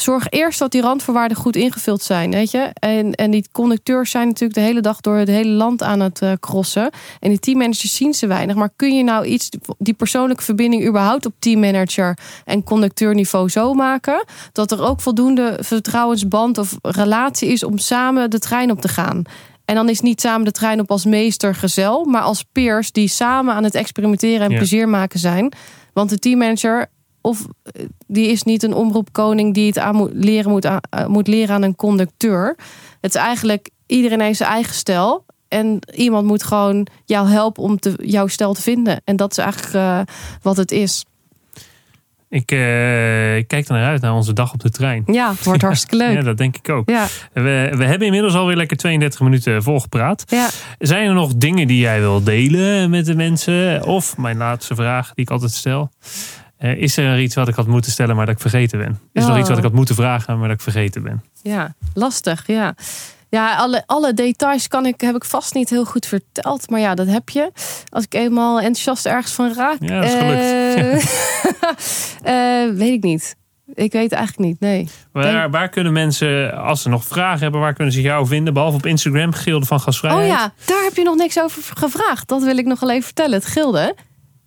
[0.00, 2.30] Zorg eerst dat die randvoorwaarden goed ingevuld zijn.
[2.30, 2.70] Weet je?
[2.74, 6.20] En, en die conducteurs zijn natuurlijk de hele dag door het hele land aan het
[6.22, 6.90] eh, crossen.
[7.20, 8.56] En die teammanagers zien ze weinig.
[8.56, 14.24] Maar kun je nou iets, die persoonlijke verbinding überhaupt op teammanager en conducteurniveau zo maken.
[14.52, 19.22] Dat er ook voldoende vertrouwensband of relatie is om samen de trein op te gaan.
[19.64, 23.08] En dan is niet samen de trein op als meester gezel, maar als peers die
[23.08, 24.56] samen aan het experimenteren en Ja.
[24.56, 25.52] plezier maken zijn.
[25.92, 26.86] Want de teammanager
[27.26, 31.06] of eh, die is niet een omroepkoning die het aan moet leren, moet, aan- eh,
[31.06, 32.56] moet leren aan een conducteur.
[33.00, 35.24] Het is eigenlijk iedereen heeft zijn eigen stijl.
[35.48, 39.00] En iemand moet gewoon jou helpen om te, jouw stijl te vinden.
[39.04, 40.00] En dat is eigenlijk eh,
[40.42, 41.04] wat het is.
[42.28, 42.50] Ik
[43.36, 45.02] ik kijk er naar uit naar onze dag op de trein.
[45.06, 46.12] Ja, het wordt hartstikke leuk.
[46.14, 46.88] Ja, dat denk ik ook.
[46.90, 50.24] Ja, We, we hebben inmiddels alweer lekker 32 minuten volgepraat.
[50.26, 50.48] ja.
[50.78, 53.84] Zijn er nog dingen die jij wil delen met de mensen?
[53.84, 55.90] Of mijn laatste vraag die ik altijd stel.
[56.58, 58.90] Eh, is er iets wat ik had moeten stellen, maar dat ik vergeten ben?
[59.12, 59.38] Is er nog Oh.
[59.38, 61.22] iets wat ik had moeten vragen, maar dat ik vergeten ben?
[61.42, 62.74] Ja, lastig, ja.
[63.28, 66.70] Ja, alle, alle details kan ik, heb ik vast niet heel goed verteld.
[66.70, 67.50] Maar ja, dat heb je.
[67.88, 69.76] Als ik eenmaal enthousiast ergens van raak.
[69.80, 71.10] Ja, dat is gelukt.
[72.22, 73.36] eh, eh, weet ik niet.
[73.74, 74.88] Ik weet eigenlijk niet, nee.
[75.12, 78.54] Waar, waar kunnen mensen, als ze nog vragen hebben, waar kunnen ze jou vinden?
[78.54, 80.22] Behalve op Instagram, Gilde van Gasvrijheid.
[80.22, 82.28] Oh ja, daar heb je nog niks over gevraagd.
[82.28, 83.34] Dat wil ik nog wel even vertellen.
[83.38, 83.94] Het gilde.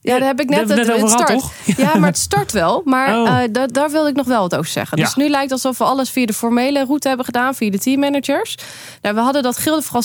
[0.10, 1.44] Ja, daar heb ik net, het, net het start.
[1.78, 2.82] Ja, maar het start wel.
[2.86, 3.28] Maar Oh.
[3.44, 4.98] eh, da- daar wil ik nog wel wat over zeggen.
[4.98, 5.04] Ja.
[5.04, 8.56] Dus nu lijkt alsof we alles via de formele route hebben gedaan, via de teammanagers.
[9.02, 10.04] Nou, we hadden dat Gilde van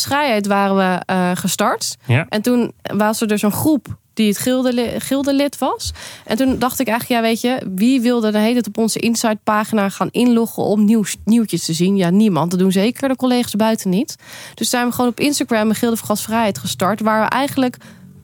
[0.48, 1.96] waren we eh, gestart.
[2.04, 2.26] Ja.
[2.28, 5.92] En toen was er dus een groep die het gilde, gildelid was.
[6.24, 8.98] En toen dacht ik eigenlijk, ja weet je, wie wilde de hele tijd op onze
[8.98, 11.96] Insight pagina gaan inloggen om nieuws, nieuwtjes te zien?
[11.96, 12.50] Ja, niemand.
[12.50, 14.16] Dat doen zeker de collega's buiten niet.
[14.54, 17.76] Dus zijn we gewoon op Instagram een Gilde Gasvrijheid gestart, waar we eigenlijk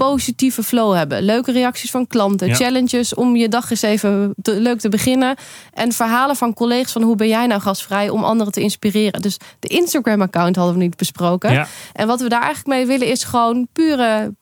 [0.09, 1.23] positieve flow hebben.
[1.23, 2.55] Leuke reacties van klanten, Ja.
[2.55, 5.37] challenges om je dag eens even te- leuk te beginnen.
[5.73, 9.23] En verhalen van collega's van hoe ben jij nou gastvrij om anderen te inspireren.
[9.23, 11.53] Dus de Instagram-account hadden we niet besproken.
[11.53, 11.67] Ja.
[11.93, 14.35] En wat we daar eigenlijk mee willen is gewoon pure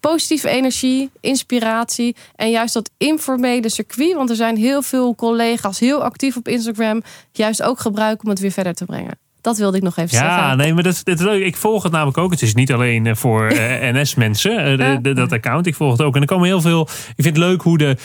[0.00, 4.14] positieve energie, inspiratie en juist dat informele circuit.
[4.14, 8.40] Want er zijn heel veel collega's heel actief op Instagram, juist ook gebruiken om het
[8.40, 9.18] weer verder te brengen.
[9.44, 10.56] Dat wilde ik nog even Ja, zeggen.
[10.56, 11.44] nee, maar dat, dat is leuk.
[11.44, 12.30] Ik volg het namelijk ook.
[12.30, 15.66] Het is niet alleen eh, voor eh, NS-mensen, eh, dat account.
[15.66, 16.14] Ik volg het ook.
[16.14, 16.80] En er komen heel veel.
[17.16, 17.96] Ik vind het leuk hoe de.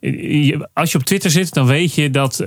[0.00, 2.40] je- als je op Twitter zit, dan weet je dat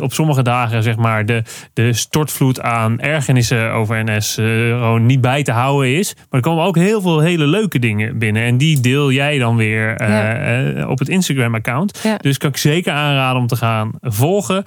[0.00, 5.42] op sommige dagen, zeg maar, de, de stortvloed aan ergernissen over NS gewoon niet bij
[5.42, 6.14] te houden is.
[6.16, 8.42] Maar er komen ook heel veel hele leuke dingen binnen.
[8.42, 10.86] En die deel jij dan weer Ja.
[10.88, 12.00] op het Instagram-account.
[12.02, 12.16] Ja.
[12.16, 14.62] Dus kan ik zeker aanraden om te gaan volgen.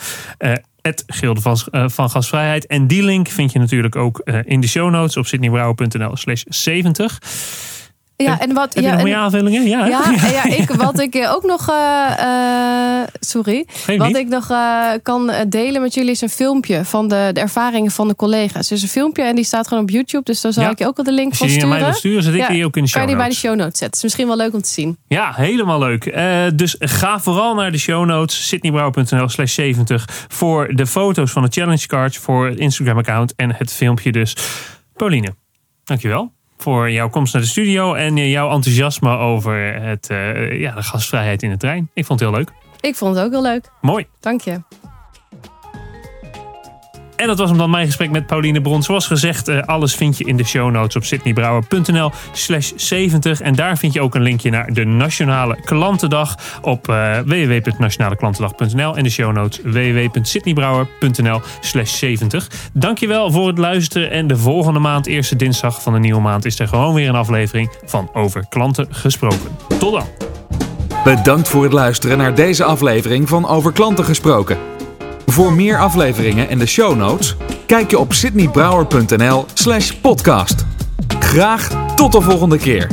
[0.84, 2.66] Het Gilde van, eh, van Gasvrijheid.
[2.66, 6.44] En die link vind je natuurlijk ook eh, in de show notes op sydneybrouwer.nl slash
[6.48, 7.20] 70.
[8.16, 9.64] Ja, en wat, Heb ja, je nog meer aanvullingen?
[9.68, 9.86] Ja?
[9.86, 10.02] Ja,
[10.38, 11.70] ja ik, wat ik eh, ook nog.
[11.70, 13.66] eh, eh, sorry.
[13.98, 14.16] Wat niet.
[14.18, 14.48] ik nog
[15.04, 18.68] kan delen met jullie is een filmpje van de, de ervaringen van de collega's.
[18.68, 20.24] Dus een filmpje en die staat gewoon op YouTube.
[20.24, 20.70] Dus daar zal Ja.
[20.70, 21.92] ik je ook wel de link Als van je die naar sturen.
[21.92, 23.40] mij wil sturen, zet ik die ook in de show kan je die bij de
[23.40, 23.86] show notes zetten.
[23.86, 24.98] Het is misschien wel leuk om te zien.
[25.08, 26.04] Ja, helemaal leuk.
[26.58, 28.48] Dus ga vooral naar de show notes.
[28.48, 32.18] sydneybrouwer.nl slash 70 voor de foto's van de challenge cards.
[32.18, 34.36] Voor het Instagram account en het filmpje dus.
[34.96, 35.36] Pauline,
[35.84, 36.32] dankjewel.
[36.64, 40.84] Voor jouw komst naar de studio en eh, jouw enthousiasme over het, eh, ja, de
[40.84, 41.90] gastvrijheid in de trein.
[41.94, 42.52] Ik vond het heel leuk.
[42.80, 43.70] Ik vond het ook heel leuk.
[43.82, 44.08] Mooi.
[44.20, 44.62] Dank je.
[47.24, 48.84] En dat was hem dan mijn gesprek met Pauline Bron.
[48.84, 53.42] Zoals gezegd, eh, alles vind je in de show notes op sydneybrouwer.nl slash 70.
[53.42, 59.04] En daar vind je ook een linkje naar de Nationale Klantendag op eh www.nationaleklantendag.nl en
[59.04, 62.48] de show notes www.sydneybrouwer.nl slash 70.
[62.74, 66.60] Dankjewel voor het luisteren en de volgende maand, eerste dinsdag van de nieuwe maand, is
[66.60, 69.58] er gewoon weer een aflevering van Over Klanten Gesproken.
[69.80, 70.06] Tot dan!
[71.04, 74.73] Bedankt voor het luisteren naar deze aflevering van Over Klanten Gesproken.
[75.26, 80.66] Voor meer afleveringen en de show notes, kijk je op sydneybrouwer.nl slash podcast.
[81.20, 82.88] Graag tot de volgende keer.